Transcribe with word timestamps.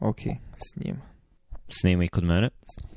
Ok, 0.00 0.18
snima. 0.72 1.00
Snima 1.68 2.04
i 2.04 2.08
kod 2.08 2.24
mene. 2.24 2.50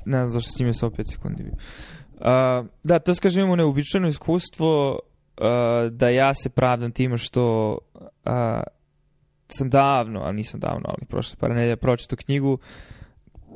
Ne 0.04 0.16
znam 0.16 0.28
zašto 0.28 0.50
snima 0.50 0.72
sa 0.72 0.86
5 0.86 1.12
sekundi. 1.12 1.42
bio. 1.42 1.52
Uh, 1.52 2.66
da, 2.84 2.98
to 2.98 3.14
skažem 3.14 3.40
imamo 3.40 3.56
neobičajno 3.56 4.08
iskustvo 4.08 4.90
uh, 4.92 5.92
da 5.92 6.08
ja 6.08 6.34
se 6.34 6.48
pravdam 6.48 6.92
time 6.92 7.18
što 7.18 7.78
uh, 7.94 8.02
sam 9.48 9.70
davno, 9.70 10.20
ali 10.20 10.36
nisam 10.36 10.60
davno, 10.60 10.84
ali 10.88 11.06
prošle 11.08 11.36
par 11.36 11.50
nedelja 11.50 11.76
pročitao 11.76 12.16
knjigu 12.16 12.58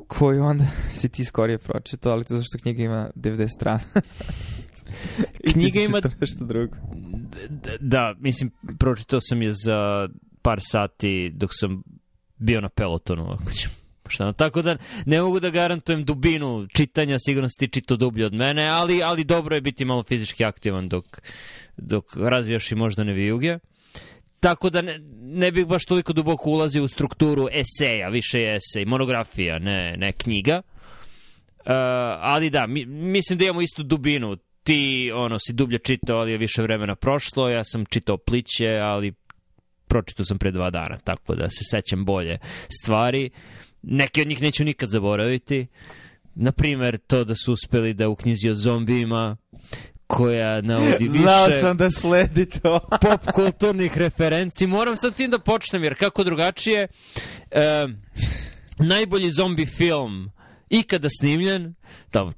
koju 0.07 0.43
onda 0.43 0.65
si 0.99 1.09
ti 1.09 1.25
skorije 1.25 1.57
pročitao, 1.57 2.11
ali 2.13 2.25
to 2.25 2.37
zašto 2.37 2.57
knjiga 2.61 2.83
ima 2.83 3.09
90 3.15 3.47
strana. 3.47 3.79
Knjiga 5.53 5.79
ima- 5.79 6.01
nešto 6.19 6.45
drugo. 6.45 6.75
Da, 7.79 8.15
mislim, 8.19 8.51
pročitao 8.79 9.19
sam 9.21 9.41
je 9.41 9.51
za 9.51 10.09
par 10.41 10.59
sati 10.61 11.31
dok 11.35 11.49
sam 11.53 11.83
bio 12.37 12.61
na 12.61 12.69
pelotonu, 12.69 13.31
ako 13.31 13.51
ću. 13.51 13.69
Šta, 14.09 14.33
tako 14.33 14.61
da 14.61 14.77
ne 15.05 15.21
mogu 15.21 15.39
da 15.39 15.49
garantujem 15.49 16.05
dubinu 16.05 16.67
čitanja, 16.73 17.17
sigurno 17.19 17.49
si 17.49 17.57
ti 17.57 17.67
čitao 17.67 17.97
dublje 17.97 18.25
od 18.25 18.33
mene, 18.33 18.67
ali, 18.67 19.03
ali 19.03 19.23
dobro 19.23 19.55
je 19.55 19.61
biti 19.61 19.85
malo 19.85 20.03
fizički 20.03 20.45
aktivan 20.45 20.89
dok, 20.89 21.05
dok 21.77 22.05
razvijaš 22.15 22.71
i 22.71 22.75
moždane 22.75 23.13
vijuge. 23.13 23.57
Tako 24.39 24.69
da 24.69 24.81
ne, 24.81 24.99
ne 25.21 25.51
bih 25.51 25.65
baš 25.65 25.85
toliko 25.85 26.13
duboko 26.13 26.49
ulazio 26.49 26.83
u 26.83 26.87
strukturu 26.87 27.47
eseja, 27.51 28.09
više 28.09 28.39
je 28.39 28.55
esej, 28.55 28.85
monografija, 28.85 29.59
ne, 29.59 29.95
ne 29.97 30.11
knjiga. 30.11 30.61
Uh, 31.57 31.73
ali 32.19 32.49
da, 32.49 32.67
mi, 32.67 32.85
mislim 32.85 33.39
da 33.39 33.45
imamo 33.45 33.61
istu 33.61 33.83
dubinu. 33.83 34.37
Ti, 34.63 35.11
ono, 35.15 35.39
si 35.39 35.53
dublje 35.53 35.79
čitao, 35.79 36.19
ali 36.19 36.31
je 36.31 36.37
više 36.37 36.61
vremena 36.61 36.95
prošlo. 36.95 37.49
Ja 37.49 37.63
sam 37.63 37.85
čitao 37.85 38.17
pliće, 38.17 38.67
ali 38.67 39.13
pročitao 39.87 40.25
sam 40.25 40.37
pre 40.37 40.51
dva 40.51 40.69
dana, 40.69 40.97
tako 41.03 41.35
da 41.35 41.49
se 41.49 41.63
sećam 41.71 42.05
bolje 42.05 42.37
stvari. 42.81 43.29
Neke 43.81 44.21
od 44.21 44.27
njih 44.27 44.41
neću 44.41 44.63
nikad 44.63 44.89
zaboraviti. 44.89 45.67
Naprimer, 46.35 46.97
to 46.97 47.23
da 47.23 47.35
su 47.35 47.53
uspeli 47.53 47.93
da 47.93 48.09
u 48.09 48.15
knjizi 48.15 48.49
o 48.49 48.55
zombijima 48.55 49.37
koja 50.07 50.61
navodi 50.61 51.03
više 51.11 51.17
Znao 51.17 51.49
sam 51.61 51.77
da 51.77 51.89
sledi 51.89 52.45
to. 52.45 52.79
pop 53.01 53.31
kulturnih 53.33 53.97
referenci. 53.97 54.67
Moram 54.67 54.97
sad 54.97 55.15
tim 55.15 55.31
da 55.31 55.39
počnem, 55.39 55.83
jer 55.83 55.95
kako 55.95 56.23
drugačije... 56.23 56.87
E, 57.51 57.87
najbolji 58.79 59.31
zombi 59.31 59.65
film 59.65 60.31
ikada 60.69 61.07
snimljen, 61.19 61.75
da, 62.13 62.31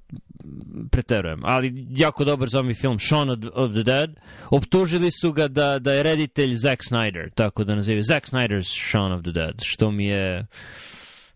preterujem, 0.92 1.40
ali 1.44 1.74
jako 1.90 2.26
dobar 2.26 2.50
zombi 2.50 2.74
film, 2.74 3.00
Shaun 3.00 3.30
of, 3.30 3.38
of 3.54 3.72
the 3.72 3.84
Dead, 3.84 4.16
optužili 4.50 5.10
su 5.12 5.32
ga 5.32 5.48
da, 5.48 5.80
da 5.80 5.94
je 5.94 6.04
reditelj 6.04 6.54
Zack 6.56 6.82
Snyder, 6.82 7.30
tako 7.36 7.64
da 7.64 7.76
nazivaju 7.76 8.04
Zack 8.04 8.26
Snyder's 8.26 8.90
Shaun 8.90 9.12
of 9.12 9.24
the 9.24 9.32
Dead, 9.32 9.56
što 9.64 9.92
mi 9.92 10.06
je, 10.06 10.46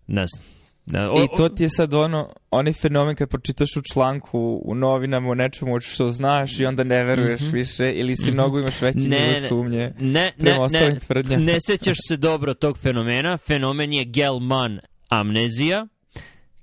ne 0.08 0.25
znam, 0.28 0.44
Ne, 0.86 1.09
o- 1.09 1.14
I 1.16 1.38
to 1.38 1.50
ti 1.50 1.64
je 1.64 1.69
sad 1.69 1.94
ono, 1.94 2.30
onaj 2.52 2.73
fenomen 2.73 3.16
kad 3.16 3.30
pročitaš 3.30 3.69
u 3.78 3.81
članku 3.84 4.61
u 4.66 4.75
novinama 4.75 5.30
o 5.30 5.36
nečemu 5.36 5.80
što 5.81 6.09
znaš 6.09 6.59
i 6.59 6.66
onda 6.66 6.84
ne 6.84 7.03
veruješ 7.03 7.41
Mhm. 7.41 7.52
više 7.52 7.91
ili 7.91 8.16
si 8.16 8.23
Mhm. 8.23 8.34
mnogo 8.34 8.59
imaš 8.59 8.81
veći 8.81 8.97
Ne, 9.00 9.19
nivo 9.19 9.31
ne. 9.31 9.41
sumnje 9.41 9.94
ne, 10.00 10.31
prema 10.38 10.58
ne, 10.58 10.64
ostalim 10.64 10.94
ne, 10.94 11.00
tvrdnjama. 11.00 11.44
ne 11.44 11.58
sećaš 11.59 11.97
se 12.08 12.17
dobro 12.17 12.53
tog 12.53 12.78
fenomena. 12.78 13.38
Fenomen 13.38 13.94
je 13.94 14.06
Gelman 14.06 14.80
amnezija, 15.09 15.88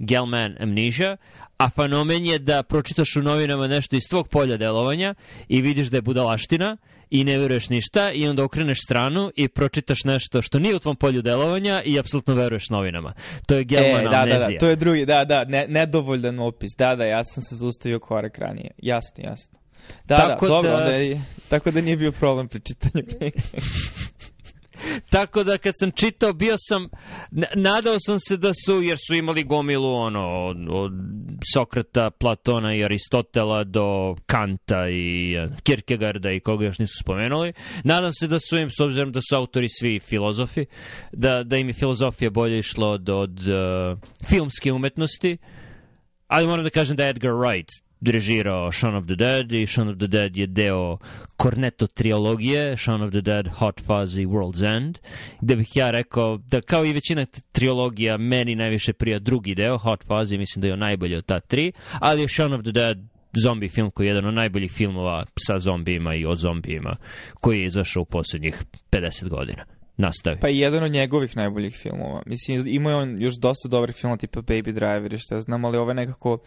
Gelman 0.01 0.57
amnesia, 0.61 1.17
a 1.57 1.71
fenomen 1.71 2.27
je 2.27 2.39
da 2.39 2.63
pročitaš 2.63 3.17
u 3.17 3.23
novinama 3.23 3.67
nešto 3.67 3.97
iz 3.97 4.03
tvog 4.11 4.29
polja 4.29 4.57
delovanja 4.57 5.15
i 5.49 5.63
vidiš 5.63 5.89
da 5.89 5.97
je 5.97 6.03
budalaština 6.03 6.77
i 7.11 7.25
ne 7.25 7.39
veruješ 7.39 7.69
ništa 7.69 8.13
i 8.13 8.29
onda 8.29 8.45
okreneš 8.45 8.79
stranu 8.85 9.31
i 9.37 9.49
pročitaš 9.49 10.05
nešto 10.05 10.43
što 10.43 10.59
nije 10.59 10.77
u 10.77 10.79
tvom 10.79 10.97
polju 10.97 11.23
delovanja 11.23 11.83
i 11.85 11.99
apsolutno 11.99 12.35
veruješ 12.35 12.69
novinama. 12.71 13.13
To 13.47 13.55
je 13.55 13.65
Gelman 13.65 14.01
E, 14.01 14.09
da, 14.09 14.27
da, 14.27 14.39
da, 14.39 14.59
to 14.59 14.69
je 14.69 14.77
drugi, 14.77 15.07
da, 15.07 15.25
da, 15.25 15.45
ne, 15.45 15.67
nedovoljan 15.69 16.39
opis. 16.39 16.71
Da, 16.79 16.97
da, 16.97 17.05
ja 17.05 17.25
sam 17.25 17.43
se 17.43 17.55
zaustavio 17.55 18.01
korak 18.01 18.39
ranije. 18.39 18.71
Jasno, 18.79 19.25
jasno. 19.25 19.59
Da, 20.05 20.17
Tako 20.17 20.47
da, 20.47 20.53
dobro, 20.53 20.71
da- 20.71 20.77
onda 20.77 20.91
je, 20.91 21.21
tako 21.49 21.71
da 21.71 21.81
nije 21.81 21.97
bio 21.97 22.13
problem 22.13 22.49
pri 22.49 22.61
čitanju 22.61 23.05
knjige. 23.19 23.39
Tako 25.11 25.45
da 25.45 25.59
kad 25.59 25.75
sam 25.81 25.91
čitao, 25.91 26.33
bio 26.33 26.55
sam, 26.59 26.89
nadao 27.55 27.97
sam 28.01 28.21
se 28.21 28.37
da 28.37 28.53
su, 28.67 28.83
jer 28.83 28.99
su 29.07 29.15
imali 29.15 29.45
gomilu 29.45 29.95
ono, 29.95 30.47
od, 30.47 30.57
od 30.71 30.93
Sokrata, 31.55 32.11
Platona 32.11 32.75
i 32.75 32.85
Aristotela 32.85 33.65
do 33.65 34.17
Kanta 34.27 34.89
i 34.89 35.35
eh, 35.35 35.49
Kierkegaarda 35.63 36.31
i 36.31 36.41
koga 36.41 36.65
još 36.65 36.79
nisu 36.79 36.99
spomenuli. 37.01 37.53
Nadam 37.85 38.13
se 38.13 38.27
da 38.27 38.39
su 38.39 38.59
im, 38.59 38.71
s 38.71 38.81
obzirom 38.81 39.13
da 39.13 39.21
su 39.21 39.37
autori 39.37 39.69
svi 39.69 40.01
filozofi, 40.01 40.67
da, 41.13 41.43
da 41.43 41.57
im 41.57 41.69
je 41.69 41.75
filozofija 41.75 42.31
bolje 42.31 42.59
išla 42.59 42.89
od, 42.89 43.09
od 43.09 43.49
eh, 43.49 43.97
filmske 44.29 44.73
umetnosti. 44.73 45.39
Ali 46.27 46.47
moram 46.47 46.65
da 46.65 46.71
kažem 46.71 46.97
da 46.97 47.09
Edgar 47.09 47.33
Wright 47.33 47.90
režirao 48.09 48.73
Shaun 48.73 48.97
of 48.97 49.07
the 49.07 49.15
Dead 49.15 49.53
i 49.53 49.67
Shaun 49.67 49.89
of 49.89 49.97
the 49.99 50.07
Dead 50.07 50.37
je 50.37 50.47
deo 50.47 50.99
Cornetto 51.43 51.87
trilogije 51.87 52.77
Shaun 52.77 53.03
of 53.03 53.11
the 53.11 53.21
Dead, 53.21 53.49
Hot 53.49 53.81
Fuzz 53.81 54.19
i 54.19 54.27
World's 54.27 54.77
End 54.77 54.99
gde 55.41 55.57
bih 55.57 55.77
ja 55.77 55.91
rekao 55.91 56.37
da 56.37 56.61
kao 56.61 56.85
i 56.85 56.93
većina 56.93 57.25
trilogija 57.53 58.17
meni 58.17 58.55
najviše 58.55 58.93
prija 58.93 59.19
drugi 59.19 59.55
deo 59.55 59.79
Hot 59.79 60.05
Fuzz 60.05 60.33
i 60.33 60.39
mislim 60.39 60.61
da 60.61 60.67
je 60.67 60.73
on 60.73 60.81
najbolji 60.81 61.17
od 61.17 61.27
ta 61.27 61.41
tri 61.41 61.73
ali 61.99 62.23
je 62.23 62.29
Shaun 62.29 62.53
of 62.53 62.63
the 62.63 62.73
Dead 62.73 62.99
zombi 63.33 63.69
film 63.69 63.91
koji 63.91 64.07
je 64.07 64.11
jedan 64.11 64.27
od 64.27 64.35
najboljih 64.35 64.73
filmova 64.73 65.25
sa 65.47 65.59
zombijima 65.59 66.15
i 66.15 66.27
o 66.27 66.35
zombijima 66.35 66.97
koji 67.35 67.59
je 67.59 67.67
izašao 67.67 68.03
u 68.03 68.07
poslednjih 68.07 68.65
50 68.91 69.29
godina. 69.29 69.65
Nastavi. 69.97 70.37
Pa 70.41 70.49
i 70.49 70.59
jedan 70.59 70.83
od 70.83 70.91
njegovih 70.91 71.37
najboljih 71.37 71.77
filmova. 71.77 72.23
Mislim, 72.27 72.67
imao 72.67 72.91
je 72.91 72.97
on 72.97 73.23
još 73.23 73.35
dosta 73.35 73.69
dobrih 73.69 73.97
filmova 73.97 74.17
tipa 74.17 74.41
Baby 74.41 74.73
Driver 74.73 75.13
i 75.13 75.19
šta 75.19 75.41
znam, 75.41 75.65
ali 75.65 75.79
ovo 75.79 75.91
je 75.91 75.95
nekako 75.95 76.39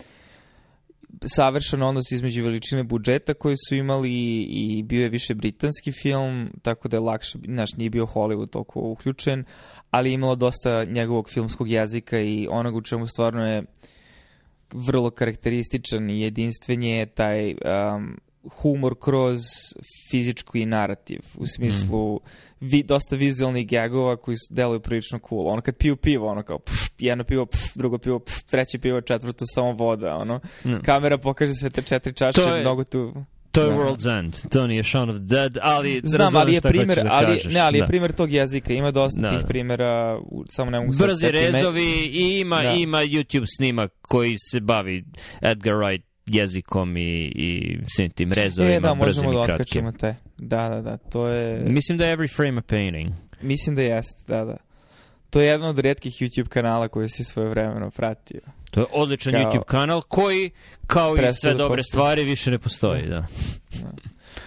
savršen 1.26 1.84
odnos 1.84 2.12
između 2.12 2.44
veličine 2.44 2.84
budžeta 2.84 3.34
koji 3.34 3.56
su 3.68 3.76
imali 3.76 4.12
i 4.50 4.84
bio 4.84 5.04
je 5.04 5.10
više 5.10 5.34
britanski 5.36 5.92
film, 5.92 6.50
tako 6.62 6.88
da 6.88 6.98
je 6.98 7.02
lakše, 7.02 7.38
znaš, 7.46 7.70
nije 7.78 7.90
bio 7.90 8.06
Hollywood 8.06 8.50
toliko 8.50 8.80
uključen, 8.80 9.44
ali 9.92 10.10
je 10.10 10.14
imalo 10.14 10.36
dosta 10.36 10.84
njegovog 10.84 11.30
filmskog 11.30 11.70
jezika 11.70 12.20
i 12.20 12.48
onog 12.52 12.76
u 12.76 12.82
čemu 12.82 13.08
stvarno 13.08 13.48
je 13.48 13.64
vrlo 14.74 15.10
karakterističan 15.10 16.10
i 16.10 16.22
jedinstven 16.22 16.84
je 16.84 17.06
taj 17.06 17.52
um, 17.52 18.18
humor 18.52 18.96
kroz 19.00 19.40
fizički 20.12 20.66
narativ, 20.66 21.20
u 21.38 21.48
smislu 21.48 22.20
vi, 22.60 22.84
dosta 22.84 23.16
vizualnih 23.16 23.68
gagova 23.70 24.18
koji 24.18 24.38
su, 24.38 24.54
deluju 24.54 24.80
prilično 24.80 25.20
cool. 25.30 25.48
Ono 25.48 25.62
kad 25.62 25.76
piju 25.78 25.96
pivo, 25.96 26.28
ono 26.28 26.44
kao 26.44 26.60
pff, 26.60 26.90
jedno 27.00 27.24
pivo, 27.24 27.46
pff, 27.46 27.64
drugo 27.76 27.98
pivo, 27.98 28.20
pff, 28.20 28.44
treće 28.44 28.80
pivo, 28.80 29.02
četvrto 29.02 29.46
samo 29.46 29.72
voda, 29.72 30.16
ono. 30.16 30.40
Mm. 30.66 30.74
Kamera 30.86 31.18
pokaže 31.18 31.54
sve 31.54 31.70
te 31.70 31.82
četiri 31.82 32.14
čaše, 32.14 32.42
To 32.42 32.56
je- 32.56 32.62
mnogo 32.62 32.84
tu... 32.84 33.14
To 33.52 33.62
je 33.62 33.70
Da. 33.70 33.76
World's 33.76 34.20
End, 34.20 34.36
to 34.50 34.68
nije 34.68 34.84
Shaun 34.84 35.10
of 35.10 35.16
the 35.16 35.24
Dead, 35.26 35.58
ali 35.62 36.02
Znam, 36.04 36.36
ali 36.36 36.54
je 36.54 36.62
primer, 36.62 37.04
da 37.04 37.10
ali, 37.12 37.26
kažeš. 37.28 37.54
ne, 37.54 37.60
ali 37.60 37.78
je 37.78 37.82
Da. 37.82 37.88
primer 37.88 38.12
tog 38.12 38.32
jezika, 38.32 38.74
ima 38.74 38.92
dosta 38.92 39.22
Da, 39.22 39.30
tih 39.30 39.40
da. 39.40 39.48
primjera, 39.48 40.20
u- 40.22 40.44
samo 40.50 40.72
ne 40.72 40.80
mogu 40.80 40.92
Brzi 41.00 41.32
rezovi 41.32 41.86
i 42.06 42.40
ima, 42.40 42.62
Da. 42.62 42.72
ima 42.72 42.98
YouTube 42.98 43.46
snimak 43.58 43.92
koji 44.02 44.36
se 44.40 44.60
bavi 44.60 45.06
Edgar 45.42 45.74
Wright 45.74 46.02
jezikom 46.26 46.98
i, 46.98 47.02
i 47.26 47.78
svim 47.88 48.12
tim 48.12 48.34
rezovima, 48.34 48.74
E, 48.74 48.80
da, 48.80 48.94
brzim 48.94 49.24
možemo 49.24 49.32
da 49.32 49.44
i 49.44 49.46
kratkim. 49.48 49.86
otkačimo 49.86 49.92
te. 49.92 50.16
Da, 50.38 50.70
da, 50.70 50.82
da, 50.82 50.98
to 50.98 51.28
je... 51.28 51.64
Mislim 51.64 51.98
da 51.98 52.06
je 52.06 52.18
every 52.18 52.36
frame 52.36 52.58
a 52.58 52.62
painting. 52.62 53.14
Mislim 53.42 53.76
da 53.76 53.82
jeste, 53.82 54.24
da, 54.28 54.46
da. 54.46 54.58
To 55.30 55.42
je 55.42 55.48
jedan 55.48 55.70
od 55.70 55.80
redkih 55.80 56.14
YouTube 56.14 56.48
kanala 56.48 56.88
koji 56.88 57.10
si 57.10 57.24
svoje 57.24 57.50
vremeno 57.50 57.90
pratio. 57.92 58.42
To 58.72 58.80
je 58.80 58.86
odličan 58.92 59.34
Kao- 59.34 59.42
YouTube 59.44 59.64
kanal 59.64 60.02
koji, 60.02 60.50
kao 60.88 61.16
i 61.16 61.34
sve 61.34 61.52
da 61.52 61.58
dobre 61.58 61.78
postoji. 61.78 61.84
stvari, 61.92 62.24
više 62.24 62.52
ne 62.52 62.60
postoji. 62.60 63.06
Da. 63.06 63.26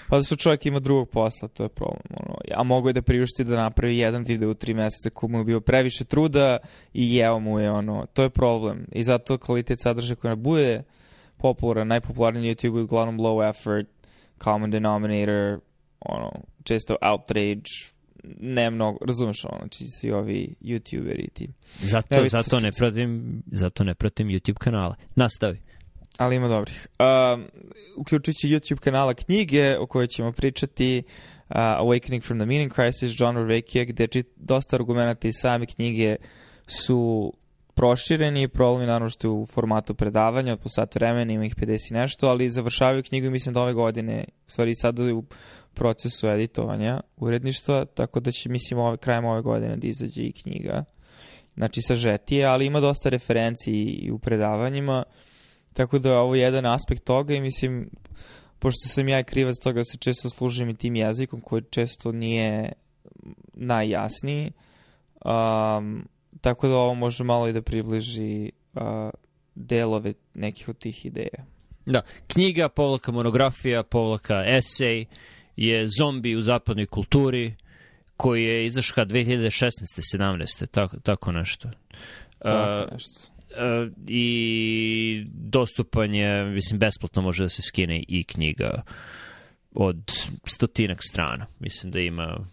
Pa 0.09 0.17
da 0.17 0.23
su 0.23 0.37
čovjek 0.37 0.67
ima 0.67 0.81
drugog 0.81 1.09
posla, 1.11 1.49
to 1.49 1.63
je 1.63 1.69
problem. 1.69 2.03
Ono. 2.11 2.37
A 2.55 2.63
mogu 2.63 2.89
je 2.89 2.93
da 2.93 3.03
priušti 3.03 3.45
da 3.45 3.57
napravi 3.57 3.99
jedan 3.99 4.23
video 4.23 4.51
u 4.51 4.55
tri 4.55 4.75
meseca 4.75 5.11
koji 5.11 5.31
mu 5.31 5.39
je 5.39 5.45
bio 5.45 5.61
previše 5.61 6.05
truda 6.05 6.59
i 6.95 7.15
jeo 7.17 7.39
mu 7.39 7.61
je 7.61 7.71
ono, 7.71 8.07
to 8.07 8.23
je 8.23 8.31
problem. 8.31 8.87
I 8.93 9.03
zato 9.03 9.39
kvalitet 9.39 9.81
sadržaja 9.83 10.17
koji 10.17 10.37
bude 10.37 10.83
popularan, 11.39 11.89
najpopularniji 11.89 12.43
na 12.43 12.55
YouTube 12.55 12.83
uglavnom 12.83 13.21
low 13.21 13.51
effort, 13.51 13.89
common 14.45 14.71
denominator, 14.71 15.61
ono, 16.01 16.31
često 16.65 16.97
outrage, 17.01 17.71
ne 18.41 18.71
mnogo, 18.71 18.99
razumeš 19.07 19.45
ono, 19.45 19.59
znači 19.59 19.85
svi 19.85 20.13
ovi 20.13 20.55
youtuberi 20.61 21.25
i 21.25 21.31
ti. 21.31 21.49
Zato, 21.79 22.15
Evo, 22.15 22.29
zato, 22.29 22.59
ne 22.59 22.71
pratim, 22.79 23.43
zato 23.53 23.85
ne 23.85 23.95
pratim 23.95 24.29
YouTube 24.29 24.59
kanale. 24.59 24.95
Nastavi. 25.15 25.61
Ali 26.19 26.37
ima 26.37 26.49
dobrih. 26.49 26.87
Um, 26.99 27.45
uključujući 27.97 28.49
YouTube 28.49 28.79
kanala 28.79 29.15
knjige 29.15 29.77
o 29.79 29.87
kojoj 29.87 30.07
ćemo 30.07 30.33
pričati 30.33 31.03
uh, 31.49 31.57
Awakening 31.57 32.23
from 32.23 32.39
the 32.39 32.47
Meaning 32.47 32.73
Crisis 32.75 33.21
John 33.21 33.37
Vervekija 33.37 33.85
gde 33.85 34.09
dosta 34.37 34.77
argumenta 34.77 35.29
iz 35.29 35.35
same 35.41 35.67
knjige 35.67 36.17
su 36.67 37.33
prošireni, 37.77 38.49
problem 38.49 38.81
je 38.81 38.87
naravno 38.87 39.09
što 39.09 39.27
je 39.29 39.33
u 39.33 39.47
formatu 39.47 39.95
predavanja 39.95 40.53
od 40.53 40.61
po 40.61 40.69
sat 40.69 40.95
vremena, 40.95 41.33
ima 41.33 41.45
ih 41.45 41.57
50 41.57 41.91
i 41.91 41.95
nešto, 41.95 42.29
ali 42.29 42.49
završavaju 42.49 43.03
knjigu 43.03 43.31
mislim 43.31 43.55
da 43.55 43.63
ove 43.63 43.73
godine, 43.73 44.25
u 44.47 44.51
stvari 44.51 44.75
sada 44.75 45.03
je 45.03 45.15
u 45.15 45.25
procesu 45.75 46.29
editovanja 46.29 47.01
uredništva, 47.17 47.85
tako 47.85 48.21
da 48.21 48.31
će 48.33 48.49
mislim 48.49 48.81
ove, 48.81 48.97
krajem 48.97 49.25
ove 49.25 49.43
godine 49.43 49.77
da 49.77 49.87
izađe 49.87 50.23
i 50.23 50.33
knjiga. 50.33 50.85
znači 51.57 51.83
sažetije, 51.83 52.45
ali 52.45 52.67
ima 52.67 52.81
dosta 52.81 53.09
referenci 53.09 53.73
i 53.73 54.11
u 54.11 54.19
predavanjima, 54.19 55.05
tako 55.73 55.99
da 55.99 56.11
je 56.11 56.19
ovo 56.19 56.35
jedan 56.35 56.67
aspekt 56.67 57.05
toga 57.05 57.35
i 57.35 57.41
mislim, 57.41 57.91
pošto 58.59 58.89
sam 58.89 59.09
ja 59.09 59.23
krivac 59.23 59.57
toga 59.63 59.81
da 59.81 59.85
se 59.85 59.99
često 59.99 60.31
služim 60.31 60.71
i 60.71 60.77
tim 60.77 60.97
jezikom 60.97 61.41
koji 61.41 61.63
često 61.71 62.13
nije 62.13 62.73
najjasniji, 63.55 64.53
um, 65.25 66.09
tako 66.41 66.69
da 66.69 66.75
ovo 66.75 66.95
može 66.95 67.25
malo 67.25 67.49
i 67.49 67.53
da 67.53 67.63
približi 67.63 68.53
uh, 68.75 68.83
delove 69.55 70.15
nekih 70.35 70.69
od 70.69 70.79
tih 70.79 71.07
ideja. 71.07 71.47
Da, 71.87 72.03
knjiga, 72.27 72.69
povlaka 72.69 73.13
monografija, 73.13 73.83
povlaka 73.83 74.45
esej 74.47 75.07
je 75.57 75.89
zombi 75.99 76.37
u 76.37 76.43
zapadnoj 76.43 76.87
kulturi 76.87 77.55
koji 78.17 78.45
je 78.45 78.67
izašao 78.67 79.05
2016. 79.05 79.71
17. 80.17 80.67
Tako, 80.67 81.01
tako 81.01 81.33
nešto. 81.33 81.71
Tako 82.39 82.95
nešto. 82.95 83.31
Uh, 83.51 83.93
i 84.09 85.25
dostupan 85.33 86.15
je, 86.15 86.45
mislim, 86.45 86.79
besplatno 86.79 87.23
može 87.23 87.43
da 87.43 87.49
se 87.49 87.63
skine 87.63 88.05
i 88.09 88.25
knjiga 88.25 88.83
od 89.75 90.13
stotinak 90.47 90.99
strana. 91.11 91.47
Mislim 91.59 91.93
da 91.93 92.01
ima 92.01 92.47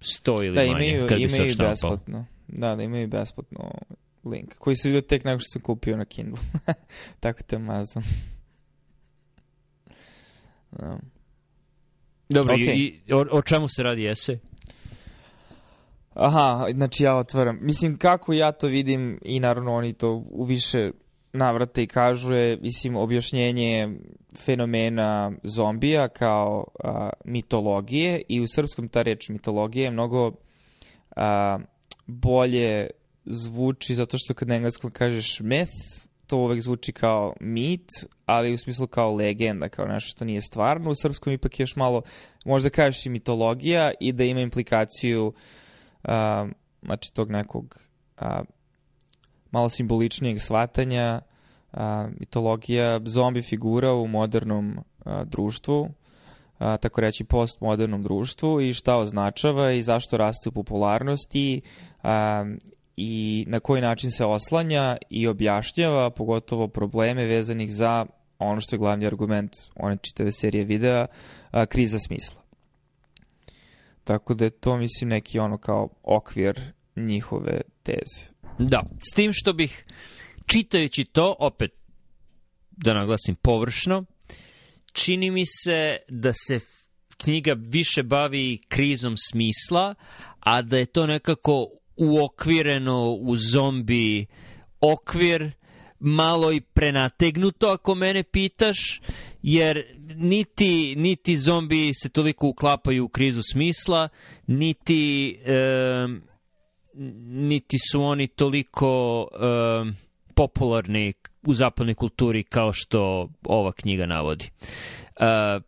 sto 0.00 0.36
ili 0.42 0.54
da, 0.54 0.72
manje. 0.72 0.88
Imaju, 0.88 1.08
kad 1.08 1.18
bi 1.18 1.24
imaju 1.24 1.54
besplatno. 1.58 2.26
Da, 2.48 2.76
da 2.76 2.82
imaju 2.82 3.08
besplatno 3.08 3.70
link, 4.24 4.54
koji 4.58 4.76
se 4.76 4.88
vidio 4.88 5.00
tek 5.00 5.24
nakon 5.24 5.38
što 5.40 5.48
sam 5.52 5.62
kupio 5.62 5.96
na 5.96 6.04
Kindle. 6.04 6.42
Tako 7.20 7.42
te 7.42 7.58
mazam. 7.58 8.02
Da. 10.70 10.98
Dobro, 12.28 12.54
Okej. 12.54 12.74
i, 12.76 13.00
i 13.06 13.12
o, 13.12 13.26
o 13.32 13.42
čemu 13.42 13.68
se 13.68 13.82
radi 13.82 14.08
esej? 14.08 14.38
Aha, 16.14 16.66
znači 16.74 17.04
ja 17.04 17.16
otvaram. 17.16 17.58
Mislim, 17.60 17.98
kako 17.98 18.32
ja 18.32 18.52
to 18.52 18.66
vidim 18.66 19.18
i 19.22 19.40
naravno 19.40 19.74
oni 19.74 19.92
to 19.92 20.24
u 20.30 20.44
više 20.44 20.90
navrata 21.32 21.80
i 21.80 21.86
kažu 21.86 22.32
je, 22.32 22.56
mislim, 22.56 22.96
objašnjenje 22.96 23.88
fenomena 24.36 25.32
zombija 25.42 26.08
kao 26.08 26.64
a, 26.84 27.10
mitologije 27.24 28.22
i 28.28 28.40
u 28.40 28.46
srpskom 28.54 28.88
ta 28.88 29.02
reč 29.02 29.28
mitologija 29.28 29.84
je 29.84 29.90
mnogo 29.90 30.32
a, 31.16 31.58
bolje 32.08 32.90
zvuči 33.24 33.94
zato 33.94 34.18
što 34.18 34.34
kad 34.34 34.48
na 34.48 34.54
engleskom 34.54 34.90
kažeš 34.90 35.38
myth, 35.38 36.06
to 36.26 36.36
uvek 36.36 36.60
zvuči 36.60 36.92
kao 36.92 37.34
mit, 37.40 37.90
ali 38.26 38.54
u 38.54 38.58
smislu 38.58 38.86
kao 38.86 39.14
legenda, 39.14 39.68
kao 39.68 39.86
nešto 39.86 40.08
što 40.08 40.24
nije 40.24 40.42
stvarno. 40.42 40.90
U 40.90 40.94
srpskom 40.94 41.32
ipak 41.32 41.60
je 41.60 41.62
još 41.62 41.76
malo, 41.76 42.02
možda 42.44 42.70
kažeš 42.70 43.06
i 43.06 43.10
mitologija 43.10 43.90
i 44.00 44.12
da 44.12 44.24
ima 44.24 44.40
implikaciju 44.40 45.32
a, 46.04 46.48
znači 46.82 47.12
tog 47.14 47.30
nekog 47.30 47.80
a, 48.16 48.42
malo 49.50 49.68
simboličnijeg 49.68 50.40
shvatanja 50.40 51.20
a, 51.72 52.08
mitologija 52.20 53.00
zombi 53.04 53.42
figura 53.42 53.92
u 53.92 54.06
modernom 54.06 54.78
a, 55.04 55.24
društvu 55.24 55.88
a, 56.58 56.76
tako 56.76 57.00
reći 57.00 57.24
postmodernom 57.24 58.02
društvu 58.02 58.60
i 58.60 58.74
šta 58.74 58.96
označava 58.96 59.72
i 59.72 59.82
zašto 59.82 60.16
raste 60.16 60.48
u 60.48 60.52
popularnosti 60.52 61.60
a, 62.02 62.44
i 62.96 63.44
na 63.48 63.60
koji 63.60 63.82
način 63.82 64.10
se 64.10 64.24
oslanja 64.24 64.96
i 65.10 65.26
objašnjava 65.26 66.10
pogotovo 66.10 66.68
probleme 66.68 67.26
vezanih 67.26 67.74
za 67.74 68.06
ono 68.38 68.60
što 68.60 68.76
je 68.76 68.78
glavni 68.78 69.06
argument 69.06 69.52
one 69.74 69.96
čitave 70.02 70.32
serije 70.32 70.64
videa, 70.64 71.06
a, 71.50 71.66
kriza 71.66 71.98
smisla. 71.98 72.42
Tako 74.04 74.34
da 74.34 74.44
je 74.44 74.50
to, 74.50 74.76
mislim, 74.76 75.10
neki 75.10 75.38
ono 75.38 75.58
kao 75.58 75.88
okvir 76.02 76.60
njihove 76.96 77.60
teze. 77.82 78.32
Da, 78.58 78.82
s 79.10 79.14
tim 79.14 79.32
što 79.32 79.52
bih 79.52 79.84
čitajući 80.46 81.04
to, 81.04 81.36
opet 81.38 81.70
da 82.70 82.94
naglasim 82.94 83.34
površno, 83.34 84.04
čini 84.92 85.30
mi 85.30 85.46
se 85.46 85.96
da 86.08 86.32
se 86.32 86.60
knjiga 87.16 87.56
više 87.58 88.02
bavi 88.02 88.58
krizom 88.68 89.14
smisla, 89.16 89.94
a 90.40 90.62
da 90.62 90.78
je 90.78 90.86
to 90.86 91.06
nekako 91.06 91.66
uokvireno 91.96 93.12
u 93.12 93.36
zombi 93.36 94.26
okvir, 94.80 95.50
malo 96.00 96.52
i 96.52 96.60
prenategnuto 96.60 97.68
ako 97.68 97.94
mene 97.94 98.22
pitaš, 98.22 99.00
jer 99.42 99.96
niti, 100.16 100.94
niti 100.96 101.36
zombi 101.36 101.94
se 101.94 102.08
toliko 102.08 102.48
uklapaju 102.48 103.04
u 103.04 103.08
krizu 103.08 103.42
smisla, 103.52 104.08
niti 104.46 105.30
em, 105.44 106.22
niti 107.24 107.76
su 107.78 108.02
oni 108.02 108.26
toliko 108.26 109.20
um, 109.22 109.96
popularni 110.34 111.12
u 111.46 111.54
zapadnoj 111.54 111.94
kulturi 111.94 112.42
kao 112.42 112.72
što 112.72 113.28
ova 113.44 113.72
knjiga 113.72 114.06
navodi. 114.06 114.50
Uh, 115.20 115.62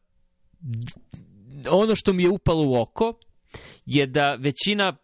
ono 1.71 1.97
što 1.97 2.13
mi 2.13 2.23
je 2.23 2.31
upalo 2.31 2.67
u 2.67 2.81
oko 2.81 3.15
je 3.87 4.07
da 4.07 4.35
većina 4.35 4.97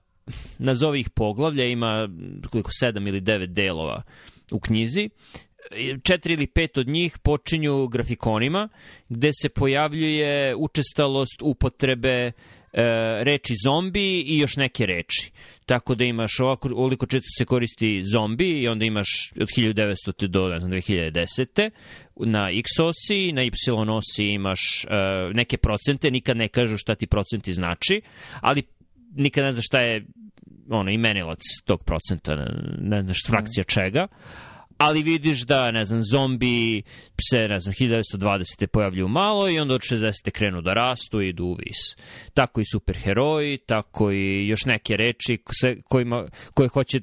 nazovi 0.59 1.01
ih 1.01 1.11
poglavlja 1.11 1.65
ima 1.65 2.09
koliko 2.51 2.71
sedam 2.73 3.07
ili 3.07 3.21
devet 3.21 3.51
delova 3.51 4.03
u 4.53 4.61
knjizi 4.61 5.11
četiri 6.03 6.35
ili 6.35 6.47
pet 6.47 6.79
od 6.79 6.89
njih 6.89 7.19
počinju 7.19 7.87
grafikonima 7.87 8.69
gde 9.09 9.31
se 9.43 9.49
pojavljuje 9.49 10.57
učestalost 10.57 11.43
upotrebe 11.43 12.33
reči 13.23 13.55
zombi 13.65 14.21
i 14.21 14.39
još 14.39 14.57
neke 14.57 14.87
reči. 14.87 15.31
Tako 15.67 15.95
da 15.95 16.05
imaš 16.05 16.41
ovako, 16.41 16.69
ovoliko 16.69 17.07
često 17.07 17.27
se 17.39 17.45
koristi 17.45 18.03
zombi 18.13 18.51
i 18.51 18.69
onda 18.69 18.85
imaš 18.85 19.09
od 19.41 19.49
1900. 19.59 20.27
do 20.27 20.49
ne 20.49 20.61
znam, 20.61 20.73
2010. 20.73 21.71
Na 22.17 22.51
X 22.51 22.69
osi, 22.83 23.33
na 23.33 23.43
Y 23.43 23.51
osi 23.91 24.25
imaš 24.25 24.61
e, 24.85 24.89
neke 25.35 25.57
procente, 25.57 26.11
nikad 26.11 26.37
ne 26.37 26.49
kažu 26.49 26.77
šta 26.79 26.95
ti 26.95 27.07
procenti 27.07 27.53
znači, 27.53 28.01
ali 28.41 28.63
nikad 29.15 29.45
ne 29.45 29.53
znaš 29.53 29.67
šta 29.67 29.81
je 29.81 30.07
ono, 30.71 30.91
imenilac 30.91 31.41
tog 31.65 31.85
procenta, 31.85 32.47
ne 32.81 33.03
znaš 33.03 33.19
frakcija 33.27 33.65
čega 33.65 34.07
ali 34.79 35.03
vidiš 35.03 35.43
da, 35.43 35.71
ne 35.71 35.85
znam, 35.85 36.03
zombi 36.05 36.83
se, 37.31 37.49
ne 37.49 37.61
znam, 37.61 37.75
1920. 37.75 38.67
pojavljuju 38.67 39.09
malo 39.09 39.51
i 39.51 39.59
onda 39.59 39.75
od 39.75 39.81
60. 39.81 40.31
krenu 40.31 40.63
da 40.63 40.75
rastu 40.75 41.23
i 41.23 41.29
idu 41.29 41.45
u 41.45 41.55
vis. 41.55 41.97
Tako 42.35 42.61
i 42.61 42.65
superheroji, 42.73 43.59
tako 43.59 44.13
i 44.13 44.47
još 44.49 44.65
neke 44.65 44.97
reči 44.97 45.39
kojima, 45.89 46.27
koje 46.55 46.69
hoće, 46.69 47.01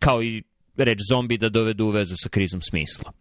kao 0.00 0.22
i 0.22 0.42
reč 0.76 0.98
zombi, 1.10 1.38
da 1.38 1.48
dovedu 1.48 1.84
u 1.84 1.90
vezu 1.90 2.14
sa 2.16 2.28
krizom 2.28 2.62
smisla. 2.62 3.12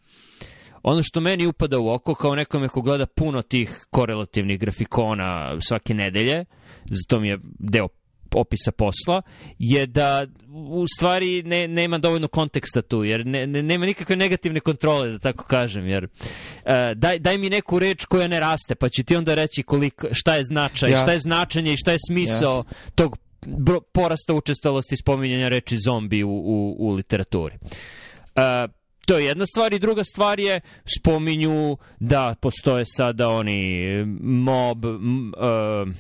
Ono 0.84 1.04
što 1.04 1.22
meni 1.22 1.48
upada 1.48 1.80
u 1.80 1.90
oko, 1.90 2.16
kao 2.16 2.36
nekome 2.36 2.68
ko 2.68 2.82
gleda 2.82 3.06
puno 3.06 3.42
tih 3.42 3.86
korelativnih 3.90 4.60
grafikona 4.60 5.58
svake 5.62 5.94
nedelje, 5.94 6.46
zato 6.86 7.20
mi 7.20 7.28
je 7.28 7.40
deo 7.60 7.88
opisa 8.36 8.72
posla, 8.72 9.22
je 9.60 9.86
da 9.86 10.26
u 10.70 10.86
stvari 10.98 11.44
ne, 11.44 11.68
nema 11.68 11.98
dovoljno 11.98 12.28
konteksta 12.28 12.82
tu, 12.82 13.04
jer 13.04 13.26
ne, 13.26 13.48
ne, 13.48 13.64
nema 13.64 13.86
nikakve 13.86 14.16
negativne 14.16 14.60
kontrole, 14.60 15.10
da 15.10 15.20
tako 15.20 15.44
kažem, 15.44 15.88
jer 15.88 16.04
uh, 16.04 16.72
daj, 16.96 17.20
daj 17.20 17.38
mi 17.38 17.50
neku 17.50 17.80
reč 17.80 18.06
koja 18.06 18.28
ne 18.28 18.40
raste, 18.40 18.76
pa 18.76 18.90
ću 18.90 19.04
ti 19.04 19.16
onda 19.16 19.36
reći 19.36 19.64
koliko, 19.64 20.08
šta 20.12 20.36
je 20.36 20.44
značaj, 20.44 20.90
Jasno. 20.92 21.04
šta 21.04 21.12
je 21.12 21.20
značenje 21.20 21.74
i 21.74 21.78
šta 21.78 21.92
je 21.92 21.98
smisao 22.10 22.64
tog 22.96 23.18
bro, 23.46 23.82
porasta 23.82 24.34
učestalosti 24.34 24.98
spominjanja 24.98 25.48
reči 25.48 25.78
zombi 25.78 26.24
u, 26.24 26.30
u, 26.30 26.76
u 26.80 26.92
literaturi. 26.92 27.56
Uh, 27.56 28.72
to 29.08 29.18
je 29.18 29.26
jedna 29.26 29.46
stvar 29.46 29.74
i 29.74 29.80
druga 29.80 30.04
stvar 30.04 30.40
je 30.40 30.62
spominju 31.00 31.78
da 32.00 32.36
postoje 32.42 32.86
sada 32.88 33.30
oni 33.30 33.86
mob 34.22 34.86
m, 34.86 35.34
uh, 35.38 35.94